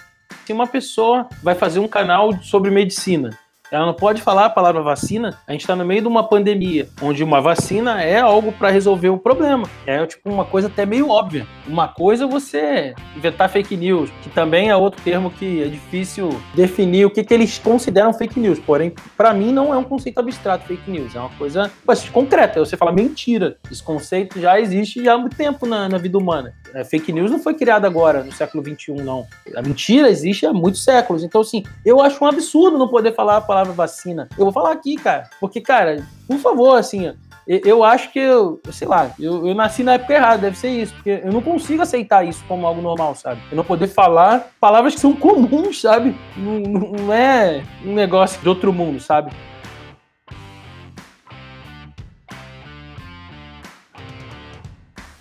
Se 0.44 0.52
uma 0.52 0.66
pessoa 0.66 1.28
vai 1.42 1.54
fazer 1.54 1.78
um 1.78 1.88
canal 1.88 2.32
sobre 2.40 2.70
medicina, 2.70 3.30
ela 3.70 3.86
não 3.86 3.94
pode 3.94 4.22
falar 4.22 4.46
a 4.46 4.50
palavra 4.50 4.82
vacina. 4.82 5.38
A 5.46 5.52
gente 5.52 5.62
está 5.62 5.76
no 5.76 5.84
meio 5.84 6.02
de 6.02 6.08
uma 6.08 6.26
pandemia, 6.26 6.88
onde 7.02 7.22
uma 7.22 7.40
vacina 7.40 8.02
é 8.02 8.18
algo 8.18 8.52
para 8.52 8.70
resolver 8.70 9.08
o 9.08 9.18
problema. 9.18 9.68
É 9.86 10.04
tipo 10.06 10.30
uma 10.30 10.44
coisa 10.44 10.68
até 10.68 10.86
meio 10.86 11.08
óbvia. 11.08 11.46
Uma 11.66 11.88
coisa 11.88 12.24
é 12.24 12.26
você 12.26 12.94
inventar 13.16 13.48
fake 13.50 13.76
news, 13.76 14.10
que 14.22 14.30
também 14.30 14.70
é 14.70 14.76
outro 14.76 15.00
termo 15.02 15.30
que 15.30 15.62
é 15.62 15.66
difícil 15.66 16.30
definir 16.54 17.04
o 17.04 17.10
que, 17.10 17.22
que 17.22 17.34
eles 17.34 17.58
consideram 17.58 18.12
fake 18.12 18.40
news. 18.40 18.58
Porém, 18.58 18.92
para 19.16 19.34
mim 19.34 19.52
não 19.52 19.72
é 19.72 19.76
um 19.76 19.84
conceito 19.84 20.18
abstrato 20.18 20.66
fake 20.66 20.90
news, 20.90 21.14
é 21.14 21.20
uma 21.20 21.30
coisa 21.30 21.70
concreta. 22.12 22.60
Você 22.60 22.76
fala 22.76 22.92
mentira. 22.92 23.56
Esse 23.70 23.82
conceito 23.82 24.40
já 24.40 24.58
existe 24.58 25.04
já 25.04 25.14
há 25.14 25.18
muito 25.18 25.36
tempo 25.36 25.66
na, 25.66 25.88
na 25.88 25.98
vida 25.98 26.16
humana. 26.16 26.54
É, 26.74 26.84
fake 26.84 27.12
news 27.12 27.30
não 27.30 27.38
foi 27.38 27.54
criada 27.54 27.86
agora, 27.86 28.22
no 28.22 28.32
século 28.32 28.62
XXI, 28.64 28.92
não. 28.92 29.26
A 29.54 29.62
mentira 29.62 30.08
existe 30.08 30.46
há 30.46 30.52
muitos 30.52 30.82
séculos. 30.82 31.22
Então, 31.22 31.40
assim, 31.40 31.62
eu 31.84 32.00
acho 32.00 32.22
um 32.22 32.26
absurdo 32.26 32.78
não 32.78 32.88
poder 32.88 33.14
falar 33.14 33.38
a 33.38 33.40
palavra 33.40 33.57
vacina. 33.64 34.28
Eu 34.38 34.44
vou 34.44 34.52
falar 34.52 34.72
aqui, 34.72 34.96
cara. 34.96 35.28
Porque, 35.40 35.60
cara, 35.60 36.04
por 36.26 36.38
favor, 36.38 36.76
assim, 36.76 37.12
eu 37.46 37.82
acho 37.82 38.12
que 38.12 38.18
eu, 38.18 38.60
sei 38.70 38.86
lá, 38.86 39.10
eu, 39.18 39.46
eu, 39.46 39.54
nasci 39.54 39.82
na 39.82 39.94
época 39.94 40.12
errada, 40.12 40.42
deve 40.42 40.58
ser 40.58 40.68
isso, 40.68 40.92
porque 40.94 41.22
eu 41.24 41.32
não 41.32 41.40
consigo 41.40 41.80
aceitar 41.80 42.22
isso 42.22 42.44
como 42.46 42.66
algo 42.66 42.82
normal, 42.82 43.14
sabe? 43.14 43.40
Eu 43.50 43.56
não 43.56 43.64
poder 43.64 43.86
falar 43.86 44.50
palavras 44.60 44.94
que 44.94 45.00
são 45.00 45.14
comuns, 45.14 45.80
sabe? 45.80 46.14
Não, 46.36 46.60
não 46.60 47.12
é 47.12 47.62
um 47.86 47.94
negócio 47.94 48.38
de 48.42 48.48
outro 48.48 48.70
mundo, 48.70 49.00
sabe? 49.00 49.30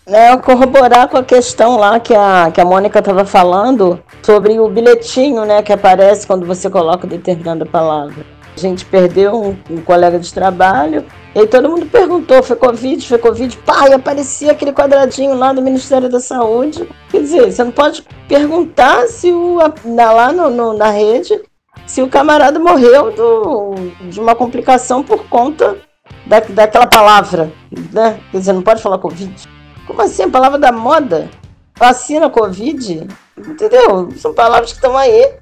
É, 0.10 0.38
corroborar 0.38 1.10
com 1.10 1.18
a 1.18 1.24
questão 1.24 1.76
lá 1.76 2.00
que 2.00 2.16
a, 2.16 2.50
que 2.50 2.62
a 2.62 2.66
Mônica 2.66 2.98
estava 2.98 3.26
falando 3.26 4.02
sobre 4.24 4.58
o 4.58 4.70
bilhetinho 4.70 5.44
né, 5.44 5.62
que 5.62 5.74
aparece 5.74 6.26
quando 6.26 6.46
você 6.46 6.70
coloca 6.70 7.06
determinada 7.06 7.66
palavra. 7.66 8.26
A 8.56 8.60
gente 8.60 8.86
perdeu 8.86 9.36
um, 9.36 9.58
um, 9.70 9.82
colega 9.82 10.18
de 10.18 10.34
trabalho 10.34 11.06
e 11.36 11.46
todo 11.46 11.70
mundo 11.70 11.86
perguntou: 11.88 12.42
foi 12.42 12.56
Covid? 12.56 13.06
Foi 13.06 13.18
Covid? 13.18 13.58
Pai, 13.58 13.92
aparecia 13.92 14.54
aquele 14.54 14.72
quadradinho 14.72 15.36
lá 15.36 15.52
do 15.52 15.62
Ministério 15.62 16.10
da 16.10 16.22
Saúde. 16.22 16.88
Quer 17.12 17.20
dizer, 17.20 17.52
você 17.52 17.64
não 17.66 17.72
pode 17.72 18.04
perguntar 18.30 19.08
se 19.08 19.30
o, 19.30 19.58
lá 19.86 20.32
no, 20.32 20.50
no, 20.50 20.74
na 20.74 20.90
rede 20.90 21.42
se 21.86 22.02
o 22.02 22.08
camarada 22.08 22.58
morreu 22.60 23.12
do, 23.12 23.76
de 24.10 24.20
uma 24.20 24.34
complicação 24.34 25.04
por 25.04 25.28
conta 25.28 25.78
da, 26.26 26.40
daquela 26.40 26.88
palavra. 26.88 27.52
Né? 27.92 28.20
Quer 28.32 28.38
dizer, 28.38 28.54
não 28.54 28.62
pode 28.62 28.82
falar 28.82 28.98
Covid. 29.00 29.57
Como 29.88 30.02
assim? 30.02 30.30
Palavra 30.30 30.60
da 30.60 30.72
moda? 30.72 31.30
Vacina, 31.78 32.30
Covid? 32.30 33.08
Entendeu? 33.38 34.12
São 34.18 34.34
palavras 34.34 34.72
que 34.72 34.78
estão 34.78 34.98
aí. 34.98 35.34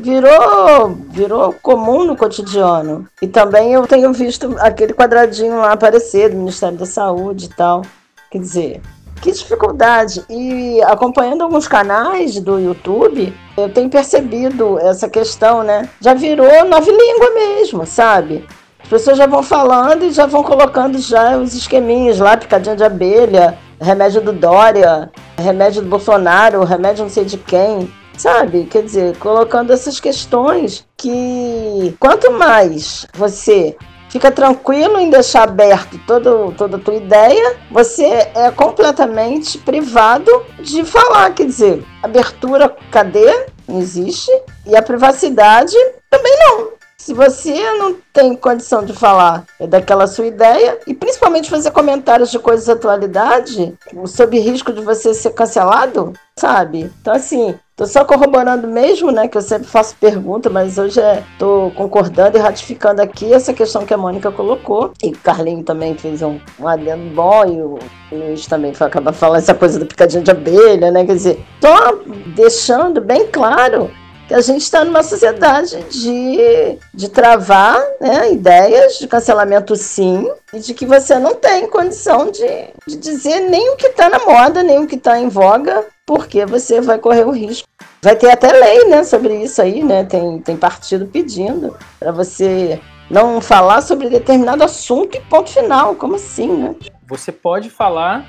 Virou, 0.00 0.88
virou 1.10 1.54
comum 1.62 2.04
no 2.04 2.16
cotidiano. 2.16 3.06
E 3.22 3.28
também 3.28 3.72
eu 3.72 3.86
tenho 3.86 4.12
visto 4.12 4.56
aquele 4.58 4.92
quadradinho 4.92 5.58
lá 5.58 5.72
aparecer 5.72 6.30
do 6.30 6.36
Ministério 6.36 6.76
da 6.76 6.86
Saúde 6.86 7.46
e 7.46 7.48
tal. 7.50 7.82
Quer 8.30 8.38
dizer, 8.38 8.80
que 9.22 9.30
dificuldade. 9.30 10.24
E 10.28 10.82
acompanhando 10.82 11.42
alguns 11.42 11.68
canais 11.68 12.40
do 12.40 12.58
YouTube, 12.58 13.32
eu 13.56 13.72
tenho 13.72 13.88
percebido 13.88 14.78
essa 14.80 15.08
questão, 15.08 15.62
né? 15.62 15.88
Já 16.00 16.12
virou 16.14 16.64
nova 16.64 16.90
língua 16.90 17.30
mesmo, 17.32 17.86
sabe? 17.86 18.44
As 18.82 18.88
pessoas 18.88 19.16
já 19.16 19.26
vão 19.26 19.42
falando 19.42 20.04
e 20.04 20.10
já 20.10 20.26
vão 20.26 20.42
colocando 20.42 20.98
já 20.98 21.38
os 21.38 21.54
esqueminhas 21.54 22.18
lá, 22.18 22.36
picadinha 22.36 22.76
de 22.76 22.84
abelha, 22.84 23.56
remédio 23.80 24.20
do 24.20 24.32
Dória, 24.32 25.10
remédio 25.36 25.82
do 25.82 25.88
Bolsonaro, 25.88 26.64
remédio 26.64 27.04
não 27.04 27.10
sei 27.10 27.24
de 27.24 27.38
quem. 27.38 27.92
Sabe? 28.16 28.66
Quer 28.66 28.84
dizer, 28.84 29.16
colocando 29.18 29.72
essas 29.72 29.98
questões 29.98 30.86
que 30.96 31.96
quanto 31.98 32.30
mais 32.30 33.06
você 33.12 33.76
fica 34.14 34.30
tranquilo 34.30 35.00
em 35.00 35.10
deixar 35.10 35.42
aberto 35.42 35.98
todo, 36.06 36.54
toda 36.56 36.76
a 36.76 36.80
tua 36.80 36.94
ideia, 36.94 37.56
você 37.68 38.30
é 38.32 38.48
completamente 38.54 39.58
privado 39.58 40.30
de 40.60 40.84
falar. 40.84 41.34
Quer 41.34 41.46
dizer, 41.46 41.84
abertura, 42.00 42.72
cadê? 42.92 43.46
Não 43.66 43.80
existe. 43.80 44.30
E 44.64 44.76
a 44.76 44.82
privacidade 44.82 45.74
também 46.08 46.32
não. 46.46 46.68
Se 47.04 47.12
você 47.12 47.52
não 47.72 47.98
tem 48.14 48.34
condição 48.34 48.82
de 48.82 48.94
falar 48.94 49.44
daquela 49.68 50.06
sua 50.06 50.24
ideia, 50.24 50.78
e 50.86 50.94
principalmente 50.94 51.50
fazer 51.50 51.70
comentários 51.70 52.30
de 52.30 52.38
coisas 52.38 52.64
de 52.64 52.70
atualidade, 52.70 53.74
sob 54.06 54.38
risco 54.38 54.72
de 54.72 54.80
você 54.80 55.12
ser 55.12 55.34
cancelado, 55.34 56.14
sabe? 56.34 56.90
Então, 57.02 57.12
assim, 57.12 57.54
Tô 57.76 57.86
só 57.86 58.04
corroborando 58.04 58.68
mesmo, 58.68 59.10
né? 59.10 59.26
Que 59.26 59.36
eu 59.36 59.42
sempre 59.42 59.66
faço 59.66 59.96
pergunta, 59.96 60.48
mas 60.48 60.78
hoje 60.78 61.00
estou 61.32 61.72
concordando 61.72 62.38
e 62.38 62.40
ratificando 62.40 63.02
aqui 63.02 63.34
essa 63.34 63.52
questão 63.52 63.84
que 63.84 63.92
a 63.92 63.96
Mônica 63.96 64.30
colocou. 64.30 64.92
E 65.02 65.08
o 65.08 65.18
Carlinho 65.18 65.64
também 65.64 65.96
fez 65.96 66.22
um, 66.22 66.38
um 66.60 66.68
adendo 66.68 67.12
bom 67.12 67.44
e 67.44 67.60
o 67.60 67.78
Luiz 68.12 68.46
também 68.46 68.72
foi 68.72 68.86
acabar 68.86 69.12
falando 69.12 69.38
essa 69.38 69.54
coisa 69.54 69.80
do 69.80 69.86
picadinho 69.86 70.22
de 70.22 70.30
abelha, 70.30 70.92
né? 70.92 71.04
Quer 71.04 71.14
dizer, 71.14 71.44
tô 71.60 71.98
deixando 72.36 73.00
bem 73.00 73.26
claro 73.26 73.90
que 74.26 74.34
a 74.34 74.40
gente 74.40 74.62
está 74.62 74.84
numa 74.84 75.02
sociedade 75.02 75.82
de, 75.90 76.78
de 76.92 77.08
travar 77.08 77.80
né, 78.00 78.32
ideias 78.32 78.98
de 78.98 79.06
cancelamento 79.06 79.76
sim, 79.76 80.28
e 80.52 80.58
de 80.58 80.72
que 80.72 80.86
você 80.86 81.18
não 81.18 81.34
tem 81.34 81.68
condição 81.68 82.30
de, 82.30 82.68
de 82.86 82.96
dizer 82.96 83.40
nem 83.40 83.70
o 83.70 83.76
que 83.76 83.88
está 83.88 84.08
na 84.08 84.20
moda, 84.20 84.62
nem 84.62 84.78
o 84.78 84.86
que 84.86 84.96
está 84.96 85.18
em 85.18 85.28
voga, 85.28 85.84
porque 86.06 86.46
você 86.46 86.80
vai 86.80 86.98
correr 86.98 87.24
o 87.24 87.30
risco. 87.30 87.68
Vai 88.02 88.16
ter 88.16 88.30
até 88.30 88.52
lei 88.52 88.84
né, 88.86 89.02
sobre 89.04 89.34
isso 89.42 89.60
aí, 89.62 89.82
né? 89.82 90.04
Tem, 90.04 90.38
tem 90.40 90.56
partido 90.56 91.06
pedindo 91.06 91.76
para 91.98 92.12
você 92.12 92.78
não 93.10 93.40
falar 93.40 93.80
sobre 93.80 94.10
determinado 94.10 94.62
assunto 94.62 95.16
e 95.16 95.20
ponto 95.22 95.50
final. 95.50 95.94
Como 95.94 96.16
assim, 96.16 96.48
né? 96.48 96.74
Você 97.06 97.32
pode 97.32 97.70
falar 97.70 98.26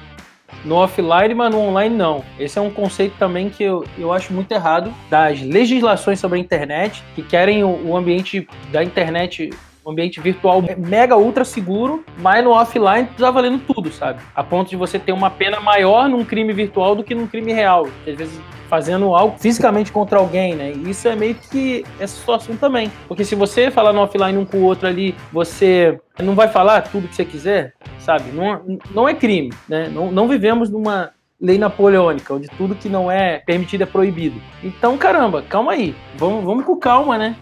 no 0.63 0.76
offline, 0.76 1.34
mas 1.34 1.52
no 1.52 1.60
online 1.60 1.96
não. 1.96 2.24
Esse 2.39 2.58
é 2.58 2.62
um 2.62 2.72
conceito 2.72 3.15
também 3.18 3.50
que 3.50 3.63
eu, 3.63 3.86
eu 3.98 4.12
acho 4.12 4.34
muito 4.34 4.52
errado 4.52 4.94
das 5.10 5.41
legislações 5.41 6.20
sobre 6.20 6.38
a 6.38 6.41
internet, 6.41 7.04
que 7.15 7.22
querem 7.22 7.63
o, 7.63 7.89
o 7.89 7.98
ambiente 7.98 8.48
da 8.72 8.84
internet 8.84 9.50
um 9.86 9.91
ambiente 9.91 10.19
virtual 10.19 10.63
mega 10.78 11.15
ultra 11.15 11.45
seguro, 11.45 12.04
mas 12.17 12.43
no 12.43 12.52
offline 12.52 13.08
tá 13.17 13.30
valendo 13.30 13.60
tudo, 13.60 13.91
sabe? 13.91 14.19
A 14.36 14.43
ponto 14.43 14.69
de 14.69 14.76
você 14.76 14.98
ter 14.98 15.12
uma 15.12 15.30
pena 15.30 15.60
maior 15.60 16.10
num 16.10 16.26
crime 16.26 16.52
virtual 16.52 16.95
do 16.95 17.04
que 17.04 17.13
num 17.13 17.28
crime 17.28 17.54
real. 17.54 17.88
Às 18.08 18.15
vezes 18.15 18.39
fazendo 18.67 19.13
algo 19.13 19.38
fisicamente 19.38 19.91
contra 19.91 20.17
alguém, 20.17 20.56
né? 20.56 20.71
E 20.71 20.89
isso 20.89 21.08
é 21.08 21.15
meio 21.15 21.36
que 21.36 21.86
essa 22.00 22.15
situação 22.15 22.56
também. 22.56 22.91
Porque 23.08 23.24
se 23.24 23.36
você 23.36 23.69
falar 23.69 23.93
no 23.93 24.02
offline 24.02 24.38
um 24.38 24.45
com 24.45 24.58
o 24.58 24.63
outro 24.63 24.88
ali, 24.88 25.15
você 25.32 26.00
não 26.19 26.34
vai 26.34 26.48
falar 26.48 26.82
tudo 26.82 27.08
que 27.08 27.15
você 27.15 27.26
quiser, 27.26 27.74
sabe? 28.00 28.32
Não, 28.32 28.80
não 28.91 29.08
é 29.08 29.13
crime, 29.13 29.54
né? 29.69 29.88
Não, 29.93 30.12
não 30.12 30.28
vivemos 30.28 30.69
numa 30.69 31.12
lei 31.39 31.58
napoleônica, 31.58 32.34
onde 32.34 32.48
tudo 32.50 32.76
que 32.76 32.89
não 32.89 33.12
é 33.12 33.39
permitido 33.39 33.84
é 33.84 33.86
proibido. 33.86 34.41
Então, 34.63 34.98
caramba, 34.98 35.43
calma 35.43 35.74
aí. 35.74 35.95
Vamos, 36.17 36.43
vamos 36.43 36.65
com 36.65 36.76
calma, 36.76 37.17
né? 37.17 37.36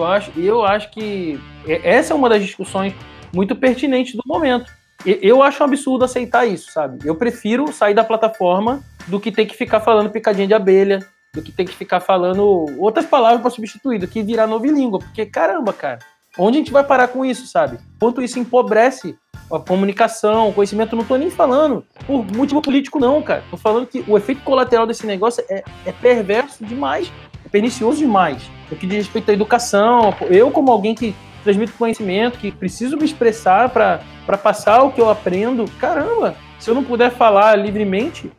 Eu 0.00 0.06
acho, 0.06 0.32
eu 0.40 0.64
acho 0.64 0.90
que 0.90 1.38
essa 1.66 2.14
é 2.14 2.16
uma 2.16 2.28
das 2.28 2.42
discussões 2.42 2.94
muito 3.34 3.54
pertinentes 3.54 4.14
do 4.14 4.22
momento. 4.26 4.72
Eu 5.04 5.42
acho 5.42 5.62
um 5.62 5.66
absurdo 5.66 6.04
aceitar 6.04 6.46
isso, 6.46 6.72
sabe? 6.72 7.06
Eu 7.06 7.14
prefiro 7.14 7.70
sair 7.72 7.92
da 7.92 8.02
plataforma 8.02 8.82
do 9.06 9.20
que 9.20 9.30
ter 9.30 9.44
que 9.44 9.54
ficar 9.54 9.80
falando 9.80 10.10
picadinha 10.10 10.46
de 10.46 10.54
abelha, 10.54 11.06
do 11.34 11.42
que 11.42 11.52
ter 11.52 11.64
que 11.64 11.74
ficar 11.74 12.00
falando 12.00 12.66
outras 12.78 13.04
palavras 13.04 13.42
para 13.42 13.50
substituir, 13.50 13.98
do 13.98 14.08
que 14.08 14.22
virar 14.22 14.46
nova 14.46 14.66
língua. 14.66 14.98
Porque, 14.98 15.26
caramba, 15.26 15.72
cara, 15.72 15.98
onde 16.38 16.56
a 16.56 16.60
gente 16.60 16.72
vai 16.72 16.84
parar 16.84 17.08
com 17.08 17.24
isso, 17.24 17.46
sabe? 17.46 17.78
Quanto 17.98 18.22
isso 18.22 18.38
empobrece 18.38 19.16
a 19.52 19.58
comunicação, 19.58 20.48
o 20.48 20.52
conhecimento, 20.52 20.96
não 20.96 21.04
tô 21.04 21.16
nem 21.16 21.30
falando 21.30 21.84
por 22.06 22.24
motivo 22.34 22.62
político, 22.62 22.98
não, 22.98 23.20
cara. 23.20 23.42
Tô 23.50 23.56
falando 23.56 23.86
que 23.86 24.02
o 24.06 24.16
efeito 24.16 24.42
colateral 24.42 24.86
desse 24.86 25.06
negócio 25.06 25.44
é, 25.48 25.62
é 25.84 25.92
perverso 25.92 26.64
demais, 26.64 27.12
pernicioso 27.50 27.98
demais. 27.98 28.42
No 28.70 28.76
que 28.76 28.86
diz 28.86 28.98
respeito 28.98 29.30
à 29.30 29.34
educação, 29.34 30.14
eu, 30.28 30.50
como 30.50 30.70
alguém 30.70 30.94
que 30.94 31.14
transmito 31.42 31.72
conhecimento, 31.72 32.38
que 32.38 32.52
preciso 32.52 32.96
me 32.96 33.04
expressar 33.04 33.70
para 33.70 34.38
passar 34.38 34.82
o 34.82 34.92
que 34.92 35.00
eu 35.00 35.08
aprendo, 35.08 35.64
caramba, 35.78 36.34
se 36.58 36.70
eu 36.70 36.74
não 36.74 36.84
puder 36.84 37.10
falar 37.10 37.56
livremente, 37.56 38.30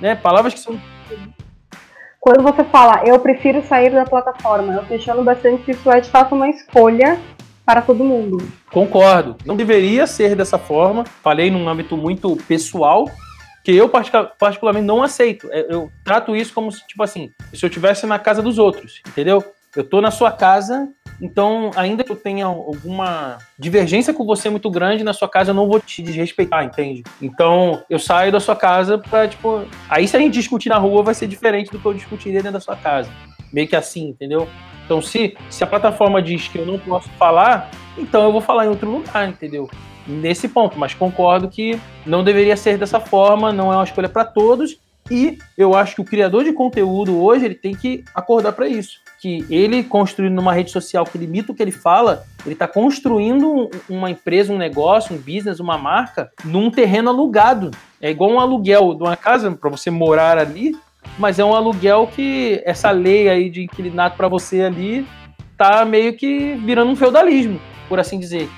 né, 0.00 0.14
palavras 0.14 0.54
que 0.54 0.60
são 0.60 0.78
quando 2.26 2.42
você 2.42 2.64
fala, 2.64 3.04
eu 3.06 3.20
prefiro 3.20 3.64
sair 3.68 3.90
da 3.90 4.04
plataforma, 4.04 4.72
eu 4.74 4.82
questiono 4.82 5.22
bastante 5.22 5.64
se 5.64 5.70
isso 5.70 5.88
é 5.88 6.00
de 6.00 6.10
fato 6.10 6.34
uma 6.34 6.48
escolha 6.48 7.20
para 7.64 7.80
todo 7.80 8.02
mundo. 8.02 8.38
Concordo. 8.68 9.36
Não 9.44 9.54
deveria 9.54 10.08
ser 10.08 10.34
dessa 10.34 10.58
forma. 10.58 11.04
Falei 11.22 11.52
num 11.52 11.68
âmbito 11.68 11.96
muito 11.96 12.36
pessoal, 12.48 13.08
que 13.62 13.70
eu 13.70 13.88
particularmente 13.88 14.86
não 14.86 15.04
aceito. 15.04 15.48
É, 15.52 15.72
eu 15.72 15.88
trato 16.04 16.34
isso 16.34 16.52
como 16.52 16.72
se, 16.72 16.84
tipo 16.88 17.00
assim, 17.04 17.30
se 17.52 17.64
eu 17.64 17.68
estivesse 17.68 18.06
na 18.06 18.18
casa 18.18 18.42
dos 18.42 18.58
outros, 18.58 19.00
entendeu? 19.06 19.44
Eu 19.74 19.84
tô 19.84 20.00
na 20.00 20.10
sua 20.10 20.32
casa, 20.32 20.88
então, 21.20 21.70
ainda 21.76 22.04
que 22.04 22.10
eu 22.10 22.16
tenha 22.16 22.46
alguma 22.46 23.38
divergência 23.58 24.12
com 24.12 24.24
você 24.24 24.50
muito 24.50 24.70
grande 24.70 25.04
na 25.04 25.12
sua 25.12 25.28
casa, 25.28 25.50
eu 25.50 25.54
não 25.54 25.66
vou 25.66 25.80
te 25.80 26.02
desrespeitar, 26.02 26.64
entende? 26.64 27.02
Então, 27.20 27.82
eu 27.88 27.98
saio 27.98 28.32
da 28.32 28.40
sua 28.40 28.56
casa 28.56 28.98
pra, 28.98 29.26
tipo. 29.26 29.64
Aí, 29.88 30.06
se 30.06 30.16
a 30.16 30.20
gente 30.20 30.34
discutir 30.34 30.68
na 30.68 30.78
rua, 30.78 31.02
vai 31.02 31.14
ser 31.14 31.26
diferente 31.26 31.70
do 31.70 31.78
que 31.78 31.86
eu 31.86 31.94
discutiria 31.94 32.38
dentro 32.38 32.52
da 32.52 32.60
sua 32.60 32.76
casa. 32.76 33.10
Meio 33.52 33.68
que 33.68 33.76
assim, 33.76 34.08
entendeu? 34.08 34.48
Então, 34.84 35.00
se, 35.00 35.36
se 35.50 35.64
a 35.64 35.66
plataforma 35.66 36.22
diz 36.22 36.48
que 36.48 36.58
eu 36.58 36.66
não 36.66 36.78
posso 36.78 37.08
falar, 37.10 37.70
então 37.98 38.22
eu 38.24 38.32
vou 38.32 38.40
falar 38.40 38.66
em 38.66 38.68
outro 38.68 38.90
lugar, 38.90 39.28
entendeu? 39.28 39.68
Nesse 40.06 40.48
ponto, 40.48 40.78
mas 40.78 40.94
concordo 40.94 41.48
que 41.48 41.80
não 42.04 42.22
deveria 42.22 42.56
ser 42.56 42.78
dessa 42.78 43.00
forma, 43.00 43.52
não 43.52 43.72
é 43.72 43.76
uma 43.76 43.84
escolha 43.84 44.08
para 44.08 44.24
todos. 44.24 44.78
E 45.10 45.38
eu 45.56 45.74
acho 45.74 45.94
que 45.94 46.00
o 46.00 46.04
criador 46.04 46.44
de 46.44 46.52
conteúdo 46.52 47.22
hoje 47.22 47.44
ele 47.44 47.54
tem 47.54 47.74
que 47.74 48.04
acordar 48.14 48.52
para 48.52 48.68
isso 48.68 49.00
que 49.18 49.44
ele 49.50 49.82
construindo 49.82 50.34
numa 50.34 50.52
rede 50.52 50.70
social 50.70 51.04
que 51.04 51.18
limita 51.18 51.52
o 51.52 51.54
que 51.54 51.62
ele 51.62 51.72
fala, 51.72 52.24
ele 52.44 52.52
está 52.52 52.68
construindo 52.68 53.70
uma 53.88 54.10
empresa, 54.10 54.52
um 54.52 54.58
negócio, 54.58 55.14
um 55.14 55.18
business, 55.18 55.58
uma 55.58 55.78
marca 55.78 56.30
num 56.44 56.70
terreno 56.70 57.10
alugado. 57.10 57.70
É 58.00 58.10
igual 58.10 58.30
um 58.30 58.40
aluguel 58.40 58.94
de 58.94 59.02
uma 59.02 59.16
casa 59.16 59.50
para 59.50 59.70
você 59.70 59.90
morar 59.90 60.38
ali, 60.38 60.76
mas 61.18 61.38
é 61.38 61.44
um 61.44 61.54
aluguel 61.54 62.06
que 62.06 62.60
essa 62.64 62.90
lei 62.90 63.28
aí 63.28 63.48
de 63.48 63.62
inquilinato 63.64 64.16
para 64.16 64.28
você 64.28 64.62
ali 64.62 65.06
tá 65.56 65.84
meio 65.84 66.14
que 66.14 66.54
virando 66.64 66.90
um 66.90 66.96
feudalismo, 66.96 67.60
por 67.88 67.98
assim 67.98 68.18
dizer. 68.18 68.48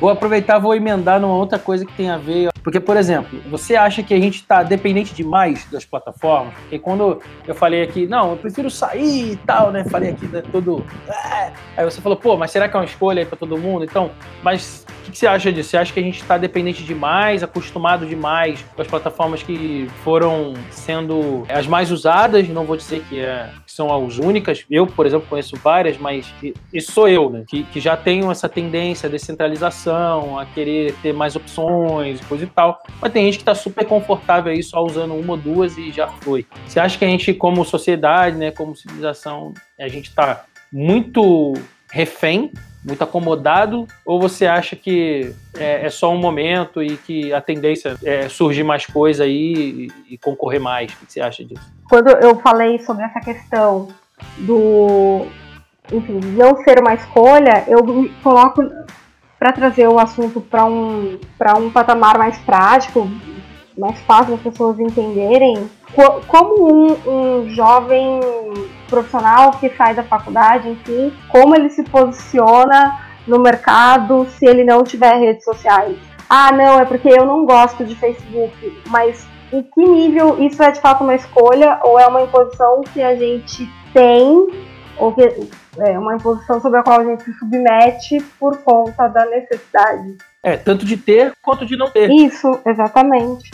Vou 0.00 0.10
aproveitar, 0.10 0.58
vou 0.58 0.74
emendar 0.74 1.20
numa 1.20 1.34
outra 1.34 1.58
coisa 1.58 1.84
que 1.84 1.92
tem 1.92 2.10
a 2.10 2.16
ver. 2.16 2.50
Porque, 2.62 2.80
por 2.80 2.96
exemplo, 2.96 3.40
você 3.48 3.76
acha 3.76 4.02
que 4.02 4.14
a 4.14 4.20
gente 4.20 4.36
está 4.36 4.62
dependente 4.62 5.14
demais 5.14 5.64
das 5.70 5.84
plataformas? 5.84 6.54
Porque 6.54 6.78
quando 6.78 7.20
eu 7.46 7.54
falei 7.54 7.82
aqui, 7.82 8.06
não, 8.06 8.30
eu 8.30 8.36
prefiro 8.36 8.70
sair 8.70 9.32
e 9.32 9.36
tal, 9.36 9.70
né? 9.70 9.84
Falei 9.84 10.10
aqui 10.10 10.26
né, 10.26 10.42
todo. 10.52 10.84
É. 11.08 11.52
Aí 11.76 11.84
você 11.84 12.00
falou, 12.00 12.16
pô, 12.16 12.36
mas 12.36 12.50
será 12.50 12.68
que 12.68 12.76
é 12.76 12.80
uma 12.80 12.84
escolha 12.84 13.20
aí 13.20 13.26
para 13.26 13.36
todo 13.36 13.56
mundo? 13.58 13.84
Então, 13.84 14.10
mas 14.42 14.84
o 14.88 15.04
que, 15.04 15.12
que, 15.12 15.18
você 15.18 15.26
acha 15.26 15.52
disso? 15.52 15.70
Você 15.70 15.76
acha 15.76 15.92
que 15.92 16.00
a 16.00 16.02
gente 16.02 16.20
está 16.20 16.38
dependente 16.38 16.84
demais, 16.84 17.42
acostumado 17.42 18.06
demais 18.06 18.64
com 18.74 18.82
as 18.82 18.88
plataformas 18.88 19.42
que 19.42 19.88
foram 20.04 20.54
sendo 20.70 21.44
as 21.48 21.66
mais 21.66 21.90
usadas? 21.90 22.48
Não 22.48 22.64
vou 22.64 22.76
dizer 22.76 23.04
que, 23.08 23.18
é, 23.18 23.50
que 23.72 23.76
são 23.76 23.92
as 23.92 24.18
únicas. 24.18 24.64
Eu, 24.70 24.86
por 24.86 25.06
exemplo, 25.06 25.26
conheço 25.28 25.56
várias, 25.56 25.96
mas 25.96 26.32
isso 26.72 26.92
sou 26.92 27.08
eu, 27.08 27.30
né? 27.30 27.44
Que, 27.48 27.64
que 27.64 27.80
já 27.80 27.96
tenho 27.96 28.30
essa 28.30 28.48
tendência 28.48 29.08
à 29.08 29.10
descentralização, 29.10 30.38
a 30.38 30.44
querer 30.44 30.94
ter 31.02 31.12
mais 31.12 31.34
opções 31.34 32.20
e 32.20 32.24
coisa 32.24 32.44
e 32.44 32.46
tal. 32.46 32.82
Mas 33.00 33.12
tem 33.12 33.24
gente 33.24 33.38
que 33.38 33.42
está 33.42 33.54
super 33.54 33.86
confortável 33.86 34.52
aí 34.52 34.62
só 34.62 34.84
usando 34.84 35.14
uma 35.14 35.32
ou 35.32 35.38
duas 35.38 35.78
e 35.78 35.90
já 35.90 36.06
foi. 36.06 36.46
Você 36.66 36.78
acha 36.78 36.98
que 36.98 37.04
a 37.04 37.08
gente, 37.08 37.32
como 37.32 37.64
sociedade, 37.64 38.36
né, 38.36 38.50
como 38.50 38.76
civilização, 38.76 39.54
a 39.80 39.88
gente 39.88 40.08
está 40.08 40.44
muito 40.70 41.54
refém 41.90 42.50
muito 42.84 43.02
acomodado? 43.02 43.86
Ou 44.04 44.20
você 44.20 44.44
acha 44.44 44.74
que 44.74 45.32
é, 45.56 45.86
é, 45.86 45.90
só 45.90 46.12
um 46.12 46.18
momento 46.18 46.82
e 46.82 46.96
que 46.96 47.32
a 47.32 47.40
tendência 47.40 47.96
é 48.02 48.28
surgir 48.28 48.64
mais 48.64 48.86
coisa 48.86 49.24
aí 49.24 49.88
e, 50.08 50.14
e 50.14 50.18
concorrer 50.18 50.60
mais? 50.60 50.92
O 50.92 51.06
que 51.06 51.12
você 51.12 51.20
acha 51.20 51.44
disso? 51.44 51.72
Quando 51.92 52.08
eu 52.08 52.36
falei 52.36 52.78
sobre 52.78 53.04
essa 53.04 53.20
questão 53.20 53.88
do, 54.38 55.26
enfim, 55.92 56.20
não 56.38 56.56
ser 56.64 56.80
uma 56.80 56.94
escolha, 56.94 57.64
eu 57.68 57.84
coloco 58.22 58.62
para 59.38 59.52
trazer 59.52 59.86
o 59.88 59.98
assunto 59.98 60.40
para 60.40 60.64
um, 60.64 61.20
um 61.58 61.70
patamar 61.70 62.16
mais 62.16 62.38
prático, 62.38 63.06
mais 63.76 64.00
fácil 64.06 64.32
das 64.32 64.40
pessoas 64.40 64.80
entenderem, 64.80 65.68
como 66.28 66.72
um, 66.72 67.42
um 67.42 67.50
jovem 67.50 68.20
profissional 68.88 69.50
que 69.60 69.68
sai 69.76 69.94
da 69.94 70.02
faculdade, 70.02 70.70
enfim, 70.70 71.12
como 71.28 71.54
ele 71.54 71.68
se 71.68 71.84
posiciona 71.84 73.00
no 73.26 73.38
mercado 73.38 74.26
se 74.38 74.46
ele 74.46 74.64
não 74.64 74.82
tiver 74.82 75.16
redes 75.16 75.44
sociais. 75.44 75.98
Ah, 76.26 76.52
não, 76.52 76.80
é 76.80 76.86
porque 76.86 77.10
eu 77.10 77.26
não 77.26 77.44
gosto 77.44 77.84
de 77.84 77.94
Facebook, 77.94 78.80
mas 78.88 79.30
em 79.52 79.62
que 79.62 79.80
nível 79.80 80.42
isso 80.42 80.62
é 80.62 80.70
de 80.70 80.80
fato 80.80 81.04
uma 81.04 81.14
escolha 81.14 81.78
ou 81.82 81.98
é 81.98 82.06
uma 82.06 82.22
imposição 82.22 82.80
que 82.92 83.02
a 83.02 83.14
gente 83.14 83.68
tem 83.92 84.48
ou 84.96 85.12
que 85.12 85.22
é 85.78 85.98
uma 85.98 86.14
imposição 86.14 86.60
sobre 86.60 86.78
a 86.78 86.82
qual 86.82 87.00
a 87.00 87.04
gente 87.04 87.24
se 87.24 87.32
submete 87.34 88.20
por 88.38 88.58
conta 88.62 89.08
da 89.08 89.24
necessidade? 89.26 90.16
É, 90.42 90.56
tanto 90.56 90.84
de 90.84 90.96
ter 90.96 91.32
quanto 91.42 91.64
de 91.64 91.76
não 91.76 91.90
ter. 91.90 92.10
Isso, 92.10 92.60
exatamente. 92.66 93.50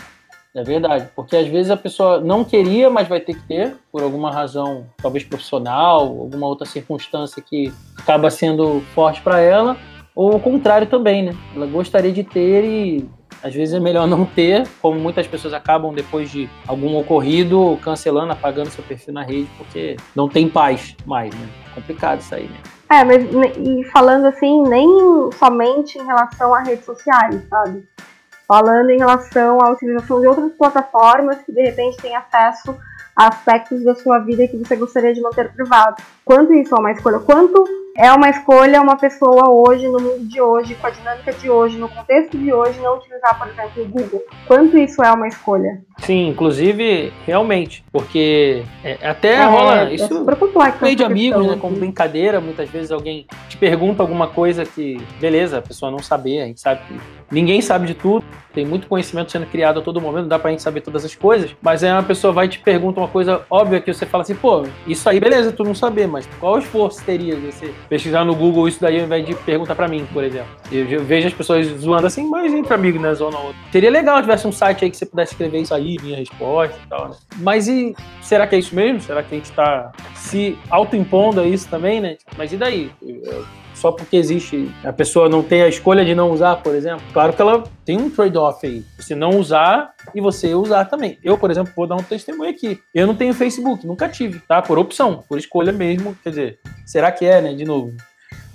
É 0.54 0.62
verdade, 0.62 1.08
porque 1.14 1.36
às 1.36 1.46
vezes 1.46 1.70
a 1.70 1.76
pessoa 1.76 2.20
não 2.20 2.42
queria, 2.42 2.88
mas 2.90 3.06
vai 3.06 3.20
ter 3.20 3.34
que 3.34 3.46
ter, 3.46 3.76
por 3.92 4.02
alguma 4.02 4.32
razão, 4.32 4.86
talvez 4.96 5.22
profissional, 5.22 6.00
alguma 6.00 6.46
outra 6.46 6.66
circunstância 6.66 7.42
que 7.42 7.72
acaba 7.96 8.30
sendo 8.30 8.80
forte 8.94 9.20
para 9.20 9.40
ela, 9.40 9.76
ou 10.16 10.34
o 10.34 10.40
contrário 10.40 10.88
também, 10.88 11.22
né? 11.22 11.32
Ela 11.54 11.66
gostaria 11.66 12.10
de 12.10 12.24
ter 12.24 12.64
e 12.64 13.08
às 13.42 13.54
vezes 13.54 13.74
é 13.74 13.80
melhor 13.80 14.06
não 14.06 14.24
ter, 14.24 14.66
como 14.80 14.98
muitas 14.98 15.26
pessoas 15.26 15.54
acabam 15.54 15.92
depois 15.92 16.30
de 16.30 16.48
algum 16.66 16.96
ocorrido 16.96 17.78
cancelando, 17.82 18.32
apagando 18.32 18.70
seu 18.70 18.84
perfil 18.84 19.14
na 19.14 19.22
rede, 19.22 19.48
porque 19.56 19.96
não 20.14 20.28
tem 20.28 20.48
paz 20.48 20.96
mais, 21.06 21.34
né? 21.34 21.48
É 21.70 21.74
complicado 21.74 22.20
isso 22.20 22.34
aí, 22.34 22.48
né? 22.48 22.56
É, 22.90 23.04
mas 23.04 23.22
e 23.58 23.84
falando 23.90 24.26
assim, 24.26 24.62
nem 24.62 24.88
somente 25.38 25.98
em 25.98 26.04
relação 26.04 26.54
a 26.54 26.60
redes 26.60 26.84
sociais, 26.84 27.46
sabe? 27.48 27.86
falando 28.48 28.88
em 28.88 28.96
relação 28.96 29.62
à 29.62 29.70
utilização 29.70 30.22
de 30.22 30.26
outras 30.26 30.50
plataformas 30.52 31.36
que 31.42 31.52
de 31.52 31.62
repente 31.62 31.98
têm 31.98 32.16
acesso 32.16 32.74
a 33.14 33.28
aspectos 33.28 33.84
da 33.84 33.94
sua 33.94 34.20
vida 34.20 34.48
que 34.48 34.56
você 34.56 34.74
gostaria 34.74 35.12
de 35.12 35.20
manter 35.20 35.52
privado. 35.52 36.02
Quanto 36.24 36.54
isso 36.54 36.74
é 36.74 36.78
uma 36.78 36.92
escolha? 36.92 37.18
Quanto 37.18 37.62
é 37.98 38.12
uma 38.12 38.30
escolha 38.30 38.80
uma 38.80 38.96
pessoa 38.96 39.50
hoje, 39.50 39.88
no 39.88 40.00
mundo 40.00 40.24
de 40.24 40.40
hoje, 40.40 40.76
com 40.76 40.86
a 40.86 40.90
dinâmica 40.90 41.32
de 41.32 41.50
hoje, 41.50 41.76
no 41.76 41.88
contexto 41.88 42.38
de 42.38 42.52
hoje, 42.52 42.78
não 42.78 42.96
utilizar, 42.96 43.36
por 43.36 43.48
exemplo, 43.48 43.82
o 43.82 43.88
Google? 43.88 44.22
Quanto 44.46 44.78
isso 44.78 45.02
é 45.02 45.10
uma 45.10 45.26
escolha? 45.26 45.82
Sim, 45.98 46.28
inclusive, 46.28 47.12
realmente, 47.26 47.84
porque 47.90 48.62
é, 48.84 49.08
até 49.08 49.34
é, 49.34 49.44
rola 49.44 49.88
é 49.88 49.94
isso 49.94 50.30
é 50.30 50.36
complexo, 50.36 50.84
meio 50.84 50.94
de 50.94 51.02
amigos, 51.02 51.44
né, 51.44 51.58
como 51.60 51.74
brincadeira, 51.76 52.40
muitas 52.40 52.70
vezes 52.70 52.92
alguém 52.92 53.26
te 53.48 53.56
pergunta 53.56 54.00
alguma 54.00 54.28
coisa 54.28 54.64
que, 54.64 54.96
beleza, 55.20 55.58
a 55.58 55.62
pessoa 55.62 55.90
não 55.90 55.98
saber, 55.98 56.42
a 56.42 56.46
gente 56.46 56.60
sabe 56.60 56.82
que 56.86 57.00
ninguém 57.32 57.60
sabe 57.60 57.88
de 57.88 57.94
tudo, 57.94 58.24
tem 58.54 58.64
muito 58.64 58.86
conhecimento 58.86 59.32
sendo 59.32 59.46
criado 59.46 59.80
a 59.80 59.82
todo 59.82 60.00
momento, 60.00 60.22
não 60.22 60.28
dá 60.28 60.38
pra 60.38 60.52
gente 60.52 60.62
saber 60.62 60.82
todas 60.82 61.04
as 61.04 61.16
coisas, 61.16 61.54
mas 61.60 61.82
aí 61.82 61.90
uma 61.90 62.02
pessoa 62.04 62.32
vai 62.32 62.46
e 62.46 62.48
te 62.48 62.60
pergunta 62.60 63.00
uma 63.00 63.08
coisa 63.08 63.42
óbvia 63.50 63.80
que 63.80 63.92
você 63.92 64.06
fala 64.06 64.22
assim, 64.22 64.36
pô, 64.36 64.64
isso 64.86 65.08
aí 65.08 65.18
beleza, 65.18 65.50
tu 65.50 65.64
não 65.64 65.74
saber, 65.74 66.06
mas 66.06 66.28
qual 66.38 66.58
esforço 66.60 67.04
teria 67.04 67.34
você 67.34 67.74
pesquisar 67.88 68.24
no 68.24 68.34
Google 68.34 68.68
isso 68.68 68.80
daí 68.80 68.98
ao 68.98 69.06
invés 69.06 69.24
de 69.24 69.34
perguntar 69.34 69.74
para 69.74 69.88
mim, 69.88 70.06
por 70.12 70.22
exemplo. 70.22 70.48
Eu, 70.70 71.02
vejo 71.04 71.28
as 71.28 71.34
pessoas 71.34 71.66
zoando 71.66 72.06
assim, 72.06 72.28
mas 72.28 72.52
entre 72.52 72.72
amigos, 72.74 73.00
né, 73.00 73.14
zona 73.14 73.38
outra. 73.38 73.56
Seria 73.72 73.90
legal 73.90 74.16
se 74.16 74.22
tivesse 74.22 74.46
um 74.46 74.52
site 74.52 74.84
aí 74.84 74.90
que 74.90 74.96
você 74.96 75.06
pudesse 75.06 75.32
escrever 75.32 75.60
isso 75.60 75.74
aí, 75.74 75.96
minha 76.02 76.16
resposta 76.16 76.78
e 76.84 76.88
tal, 76.88 77.08
né? 77.08 77.16
Mas 77.38 77.68
e 77.68 77.94
será 78.22 78.46
que 78.46 78.54
é 78.54 78.58
isso 78.58 78.74
mesmo? 78.74 79.00
Será 79.00 79.22
que 79.22 79.34
a 79.34 79.38
gente 79.38 79.50
tá 79.52 79.92
se 80.14 80.58
autoimpondo 80.70 81.40
a 81.40 81.46
isso 81.46 81.68
também, 81.68 82.00
né? 82.00 82.16
Mas 82.36 82.52
e 82.52 82.56
daí? 82.56 82.90
Só 83.78 83.92
porque 83.92 84.16
existe, 84.16 84.70
a 84.82 84.92
pessoa 84.92 85.28
não 85.28 85.42
tem 85.42 85.62
a 85.62 85.68
escolha 85.68 86.04
de 86.04 86.14
não 86.14 86.30
usar, 86.30 86.56
por 86.56 86.74
exemplo. 86.74 87.02
Claro 87.12 87.32
que 87.32 87.40
ela 87.40 87.62
tem 87.84 87.96
um 87.96 88.10
trade-off 88.10 88.66
aí. 88.66 88.84
Você 88.98 89.14
não 89.14 89.30
usar 89.30 89.92
e 90.14 90.20
você 90.20 90.54
usar 90.54 90.84
também. 90.86 91.18
Eu, 91.22 91.38
por 91.38 91.50
exemplo, 91.50 91.72
vou 91.76 91.86
dar 91.86 91.96
um 91.96 92.02
testemunho 92.02 92.50
aqui. 92.50 92.80
Eu 92.92 93.06
não 93.06 93.14
tenho 93.14 93.32
Facebook, 93.32 93.86
nunca 93.86 94.08
tive, 94.08 94.40
tá? 94.40 94.60
Por 94.60 94.78
opção, 94.78 95.22
por 95.28 95.38
escolha 95.38 95.72
mesmo. 95.72 96.16
Quer 96.22 96.30
dizer, 96.30 96.58
será 96.84 97.12
que 97.12 97.24
é, 97.24 97.40
né? 97.40 97.54
De 97.54 97.64
novo. 97.64 97.92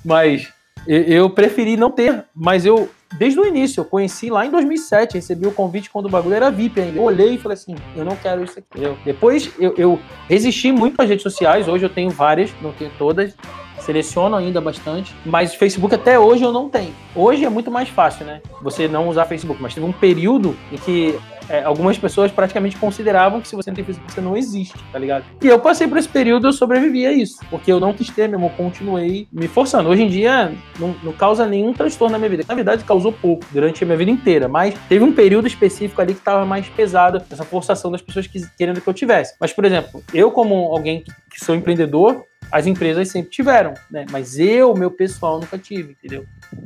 Mas 0.04 0.52
eu 0.86 1.30
preferi 1.30 1.78
não 1.78 1.90
ter, 1.90 2.26
mas 2.36 2.66
eu 2.66 2.90
desde 3.18 3.40
o 3.40 3.46
início, 3.46 3.82
eu 3.82 3.86
conheci 3.86 4.30
lá 4.30 4.46
em 4.46 4.50
2007, 4.50 5.16
recebi 5.16 5.48
o 5.48 5.52
convite 5.52 5.90
quando 5.90 6.08
o 6.08 6.10
bagulho 6.10 6.36
era 6.36 6.50
VIP 6.50 6.82
ainda. 6.82 6.98
Eu 6.98 7.04
olhei 7.04 7.36
e 7.36 7.38
falei 7.38 7.54
assim, 7.54 7.76
eu 7.96 8.04
não 8.04 8.16
quero 8.16 8.44
isso 8.44 8.60
aqui. 8.60 8.84
Eu, 8.84 8.98
depois 9.06 9.52
eu, 9.60 9.74
eu 9.78 10.00
resisti 10.28 10.72
muito 10.72 11.02
às 11.02 11.08
redes 11.08 11.24
sociais, 11.24 11.68
hoje 11.68 11.86
eu 11.86 11.90
tenho 11.90 12.10
várias, 12.10 12.52
não 12.62 12.72
tenho 12.74 12.92
todas, 12.98 13.36
seleciono 13.84 14.36
ainda 14.36 14.60
bastante, 14.60 15.14
mas 15.26 15.54
Facebook 15.54 15.94
até 15.94 16.18
hoje 16.18 16.44
eu 16.44 16.52
não 16.52 16.70
tenho. 16.70 16.94
Hoje 17.16 17.46
é 17.46 17.50
muito 17.50 17.70
mais 17.70 17.90
fácil, 17.90 18.26
né? 18.26 18.42
Você 18.62 18.88
não 18.88 19.08
usar 19.08 19.26
Facebook, 19.26 19.62
mas 19.62 19.74
teve 19.74 19.86
um 19.86 19.92
período 19.92 20.56
em 20.72 20.78
que 20.78 21.20
é, 21.50 21.64
algumas 21.64 21.98
pessoas 21.98 22.32
praticamente 22.32 22.78
consideravam 22.78 23.42
que 23.42 23.48
se 23.48 23.56
você 23.56 23.70
não 23.70 23.76
tem 23.76 23.84
Facebook, 23.84 24.14
você 24.14 24.22
não 24.22 24.38
existe, 24.38 24.78
tá 24.92 25.00
ligado? 25.00 25.26
E 25.42 25.48
eu 25.48 25.60
passei 25.60 25.88
por 25.88 25.98
esse 25.98 26.08
período, 26.08 26.48
eu 26.48 26.54
sobrevivi 26.54 27.06
a 27.06 27.12
isso, 27.12 27.40
porque 27.50 27.72
eu 27.72 27.80
não 27.80 27.94
quis 27.94 28.10
ter 28.10 28.30
mesmo, 28.30 28.46
eu 28.46 28.50
continuei 28.52 29.28
me 29.32 29.48
forçando. 29.48 29.90
Hoje 29.90 30.04
em 30.04 30.08
dia, 30.08 30.54
não, 30.80 30.96
não 31.04 31.12
causa 31.12 31.46
nenhum 31.46 31.74
transtorno 31.74 32.14
na 32.14 32.20
minha 32.20 32.30
vida. 32.30 32.46
Na 32.48 32.56
verdade, 32.56 32.84
causou 32.84 33.12
pouco 33.12 33.46
durante 33.52 33.84
a 33.84 33.86
minha 33.86 33.98
vida 33.98 34.12
inteira, 34.12 34.48
mas 34.48 34.74
teve 34.88 35.04
um 35.04 35.12
período 35.12 35.48
específico 35.48 36.02
ali 36.02 36.14
que 36.14 36.20
estava 36.20 36.46
mais 36.46 36.68
pesado, 36.70 37.22
essa 37.30 37.44
forçação 37.44 37.92
das 37.92 38.02
pessoas 38.02 38.28
que, 38.28 38.40
querendo 38.58 38.82
que 38.82 38.88
eu 38.88 38.94
tivesse. 38.94 39.36
Mas, 39.40 39.52
por 39.52 39.66
exemplo, 39.66 40.02
eu 40.14 40.32
como 40.32 40.56
alguém 40.56 41.04
que 41.30 41.44
sou 41.44 41.56
empreendedor, 41.56 42.24
as 42.54 42.68
empresas 42.68 43.10
sempre 43.10 43.32
tiveram, 43.32 43.74
né? 43.90 44.06
Mas 44.12 44.38
eu, 44.38 44.76
meu 44.76 44.92
pessoal, 44.92 45.40
nunca 45.40 45.58
tive, 45.58 45.94
entendeu? 45.94 46.24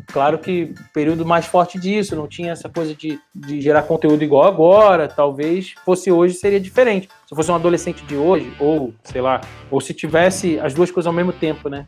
Claro 0.08 0.38
que 0.38 0.74
período 0.94 1.26
mais 1.26 1.46
forte 1.46 1.80
disso, 1.80 2.14
não 2.14 2.28
tinha 2.28 2.52
essa 2.52 2.68
coisa 2.68 2.94
de, 2.94 3.18
de 3.34 3.62
gerar 3.62 3.84
conteúdo 3.84 4.22
igual 4.22 4.44
agora. 4.44 5.08
Talvez 5.08 5.76
fosse 5.86 6.12
hoje, 6.12 6.34
seria 6.34 6.60
diferente. 6.60 7.08
Se 7.26 7.34
fosse 7.34 7.50
um 7.50 7.56
adolescente 7.56 8.04
de 8.04 8.18
hoje, 8.18 8.52
ou 8.60 8.94
sei 9.06 9.22
lá, 9.22 9.40
ou 9.72 9.80
se 9.80 9.94
tivesse 9.94 10.60
as 10.60 10.74
duas 10.74 10.92
coisas 10.92 11.08
ao 11.08 11.14
mesmo 11.14 11.32
tempo, 11.32 11.70
né? 11.70 11.86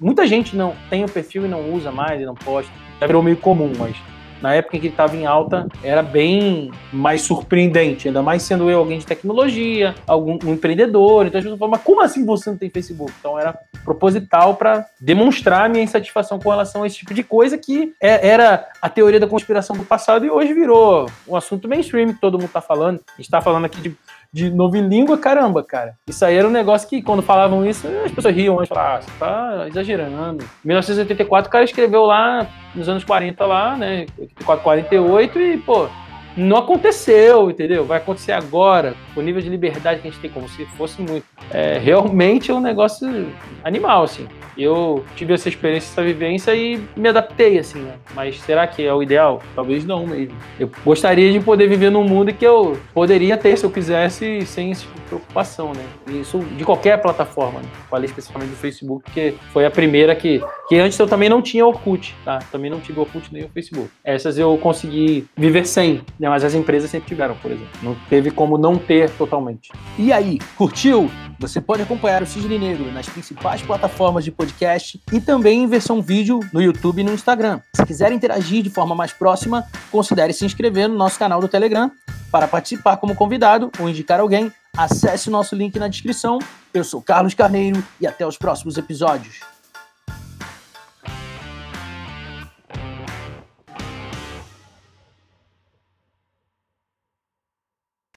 Muita 0.00 0.26
gente 0.26 0.56
não 0.56 0.74
tem 0.88 1.04
o 1.04 1.08
perfil 1.08 1.44
e 1.44 1.48
não 1.48 1.74
usa 1.74 1.92
mais 1.92 2.22
e 2.22 2.24
não 2.24 2.34
posta. 2.34 2.72
Já 2.98 3.06
virou 3.06 3.22
meio 3.22 3.36
comum, 3.36 3.70
mas 3.78 3.94
na 4.42 4.54
época 4.54 4.76
em 4.76 4.80
que 4.80 4.86
ele 4.86 4.92
estava 4.92 5.16
em 5.16 5.24
alta, 5.24 5.68
era 5.82 6.02
bem 6.02 6.70
mais 6.92 7.22
surpreendente, 7.22 8.08
ainda 8.08 8.22
mais 8.22 8.42
sendo 8.42 8.68
eu 8.68 8.78
alguém 8.78 8.98
de 8.98 9.06
tecnologia, 9.06 9.94
algum 10.06 10.38
um 10.44 10.52
empreendedor. 10.52 11.26
Então 11.26 11.38
as 11.38 11.44
pessoas 11.44 11.58
falam, 11.58 11.70
mas 11.70 11.82
como 11.82 12.02
assim 12.02 12.26
você 12.26 12.50
não 12.50 12.58
tem 12.58 12.68
Facebook? 12.68 13.12
Então 13.18 13.38
era 13.38 13.56
proposital 13.84 14.56
para 14.56 14.86
demonstrar 15.00 15.70
minha 15.70 15.82
insatisfação 15.82 16.38
com 16.38 16.50
relação 16.50 16.82
a 16.82 16.86
esse 16.86 16.96
tipo 16.96 17.14
de 17.14 17.22
coisa 17.22 17.56
que 17.56 17.94
é, 18.00 18.28
era 18.28 18.68
a 18.80 18.88
teoria 18.88 19.20
da 19.20 19.26
conspiração 19.26 19.76
do 19.76 19.84
passado 19.84 20.24
e 20.24 20.30
hoje 20.30 20.52
virou 20.52 21.06
um 21.26 21.36
assunto 21.36 21.68
mainstream 21.68 22.12
que 22.12 22.20
todo 22.20 22.34
mundo 22.34 22.46
está 22.46 22.60
falando. 22.60 23.00
A 23.08 23.16
gente 23.16 23.26
está 23.26 23.40
falando 23.40 23.64
aqui 23.64 23.80
de 23.80 23.96
de 24.32 24.50
novilíngua, 24.50 25.18
caramba, 25.18 25.62
cara. 25.62 25.94
Isso 26.08 26.24
aí 26.24 26.36
era 26.36 26.48
um 26.48 26.50
negócio 26.50 26.88
que, 26.88 27.02
quando 27.02 27.22
falavam 27.22 27.66
isso, 27.66 27.86
as 28.04 28.10
pessoas 28.10 28.34
riam, 28.34 28.56
mas 28.56 28.68
falavam, 28.68 28.96
ah, 28.96 29.00
você 29.00 29.10
tá 29.18 29.68
exagerando. 29.68 30.44
Em 30.64 30.68
1984, 30.68 31.48
o 31.48 31.52
cara 31.52 31.64
escreveu 31.64 32.04
lá, 32.04 32.46
nos 32.74 32.88
anos 32.88 33.04
40 33.04 33.44
lá, 33.44 33.76
né, 33.76 34.06
84, 34.18 34.64
48, 34.64 35.38
e, 35.38 35.58
pô, 35.58 35.86
não 36.34 36.56
aconteceu, 36.56 37.50
entendeu? 37.50 37.84
Vai 37.84 37.98
acontecer 37.98 38.32
agora, 38.32 38.94
o 39.14 39.20
nível 39.20 39.42
de 39.42 39.50
liberdade 39.50 40.00
que 40.00 40.08
a 40.08 40.10
gente 40.10 40.20
tem, 40.20 40.30
como 40.30 40.48
se 40.48 40.64
fosse 40.64 41.02
muito. 41.02 41.26
É, 41.50 41.78
realmente 41.78 42.50
é 42.50 42.54
um 42.54 42.60
negócio 42.60 43.30
animal, 43.62 44.04
assim. 44.04 44.26
Eu 44.56 45.04
tive 45.16 45.34
essa 45.34 45.48
experiência, 45.48 45.88
essa 45.92 46.02
vivência 46.02 46.54
e 46.54 46.80
me 46.96 47.08
adaptei, 47.08 47.58
assim, 47.58 47.80
né? 47.80 47.94
Mas 48.14 48.40
será 48.40 48.66
que 48.66 48.82
é 48.82 48.92
o 48.92 49.02
ideal? 49.02 49.42
Talvez 49.54 49.84
não 49.84 50.06
mesmo. 50.06 50.36
Eu 50.58 50.70
gostaria 50.84 51.32
de 51.32 51.40
poder 51.40 51.68
viver 51.68 51.90
num 51.90 52.04
mundo 52.04 52.32
que 52.32 52.46
eu 52.46 52.78
poderia 52.92 53.36
ter, 53.36 53.56
se 53.56 53.64
eu 53.64 53.70
quisesse, 53.70 54.44
sem 54.46 54.72
essa 54.72 54.86
preocupação, 55.08 55.72
né? 55.72 55.84
Isso 56.20 56.38
de 56.38 56.64
qualquer 56.64 57.00
plataforma, 57.00 57.60
né? 57.60 57.68
Falei 57.90 58.06
especificamente 58.06 58.50
do 58.50 58.56
Facebook, 58.56 59.04
porque 59.04 59.34
foi 59.52 59.64
a 59.64 59.70
primeira 59.70 60.14
que... 60.14 60.42
Que 60.68 60.78
antes 60.78 60.98
eu 60.98 61.06
também 61.06 61.28
não 61.28 61.42
tinha 61.42 61.66
Orkut, 61.66 62.14
tá? 62.24 62.38
Também 62.50 62.70
não 62.70 62.80
tive 62.80 62.98
Orkut 62.98 63.32
nem 63.32 63.44
o 63.44 63.48
Facebook. 63.48 63.90
Essas 64.02 64.38
eu 64.38 64.56
consegui 64.58 65.26
viver 65.36 65.66
sem, 65.66 66.02
né? 66.18 66.28
Mas 66.28 66.44
as 66.44 66.54
empresas 66.54 66.90
sempre 66.90 67.08
tiveram, 67.08 67.34
por 67.36 67.50
exemplo. 67.50 67.68
Não 67.82 67.94
teve 68.08 68.30
como 68.30 68.56
não 68.56 68.76
ter 68.78 69.10
totalmente. 69.10 69.70
E 69.98 70.12
aí, 70.12 70.38
curtiu? 70.56 71.10
Você 71.38 71.60
pode 71.60 71.82
acompanhar 71.82 72.22
o 72.22 72.26
Cisne 72.26 72.58
Negro 72.58 72.90
nas 72.92 73.08
principais 73.08 73.60
plataformas 73.62 74.24
de 74.24 74.30
podcast 74.42 75.00
e 75.12 75.20
também 75.20 75.62
em 75.62 75.66
versão 75.68 76.02
vídeo 76.02 76.40
no 76.52 76.60
YouTube 76.60 77.00
e 77.00 77.04
no 77.04 77.12
Instagram. 77.12 77.60
Se 77.76 77.86
quiser 77.86 78.10
interagir 78.10 78.60
de 78.60 78.70
forma 78.70 78.92
mais 78.92 79.12
próxima, 79.12 79.68
considere 79.90 80.32
se 80.32 80.44
inscrever 80.44 80.88
no 80.88 80.96
nosso 80.96 81.16
canal 81.16 81.40
do 81.40 81.46
Telegram. 81.46 81.92
Para 82.30 82.48
participar 82.48 82.96
como 82.96 83.14
convidado 83.14 83.70
ou 83.78 83.88
indicar 83.88 84.18
alguém, 84.18 84.52
acesse 84.76 85.28
o 85.28 85.30
nosso 85.30 85.54
link 85.54 85.78
na 85.78 85.86
descrição. 85.86 86.40
Eu 86.74 86.82
sou 86.82 87.00
Carlos 87.00 87.34
Carneiro 87.34 87.84
e 88.00 88.06
até 88.06 88.26
os 88.26 88.36
próximos 88.36 88.76
episódios. 88.76 89.51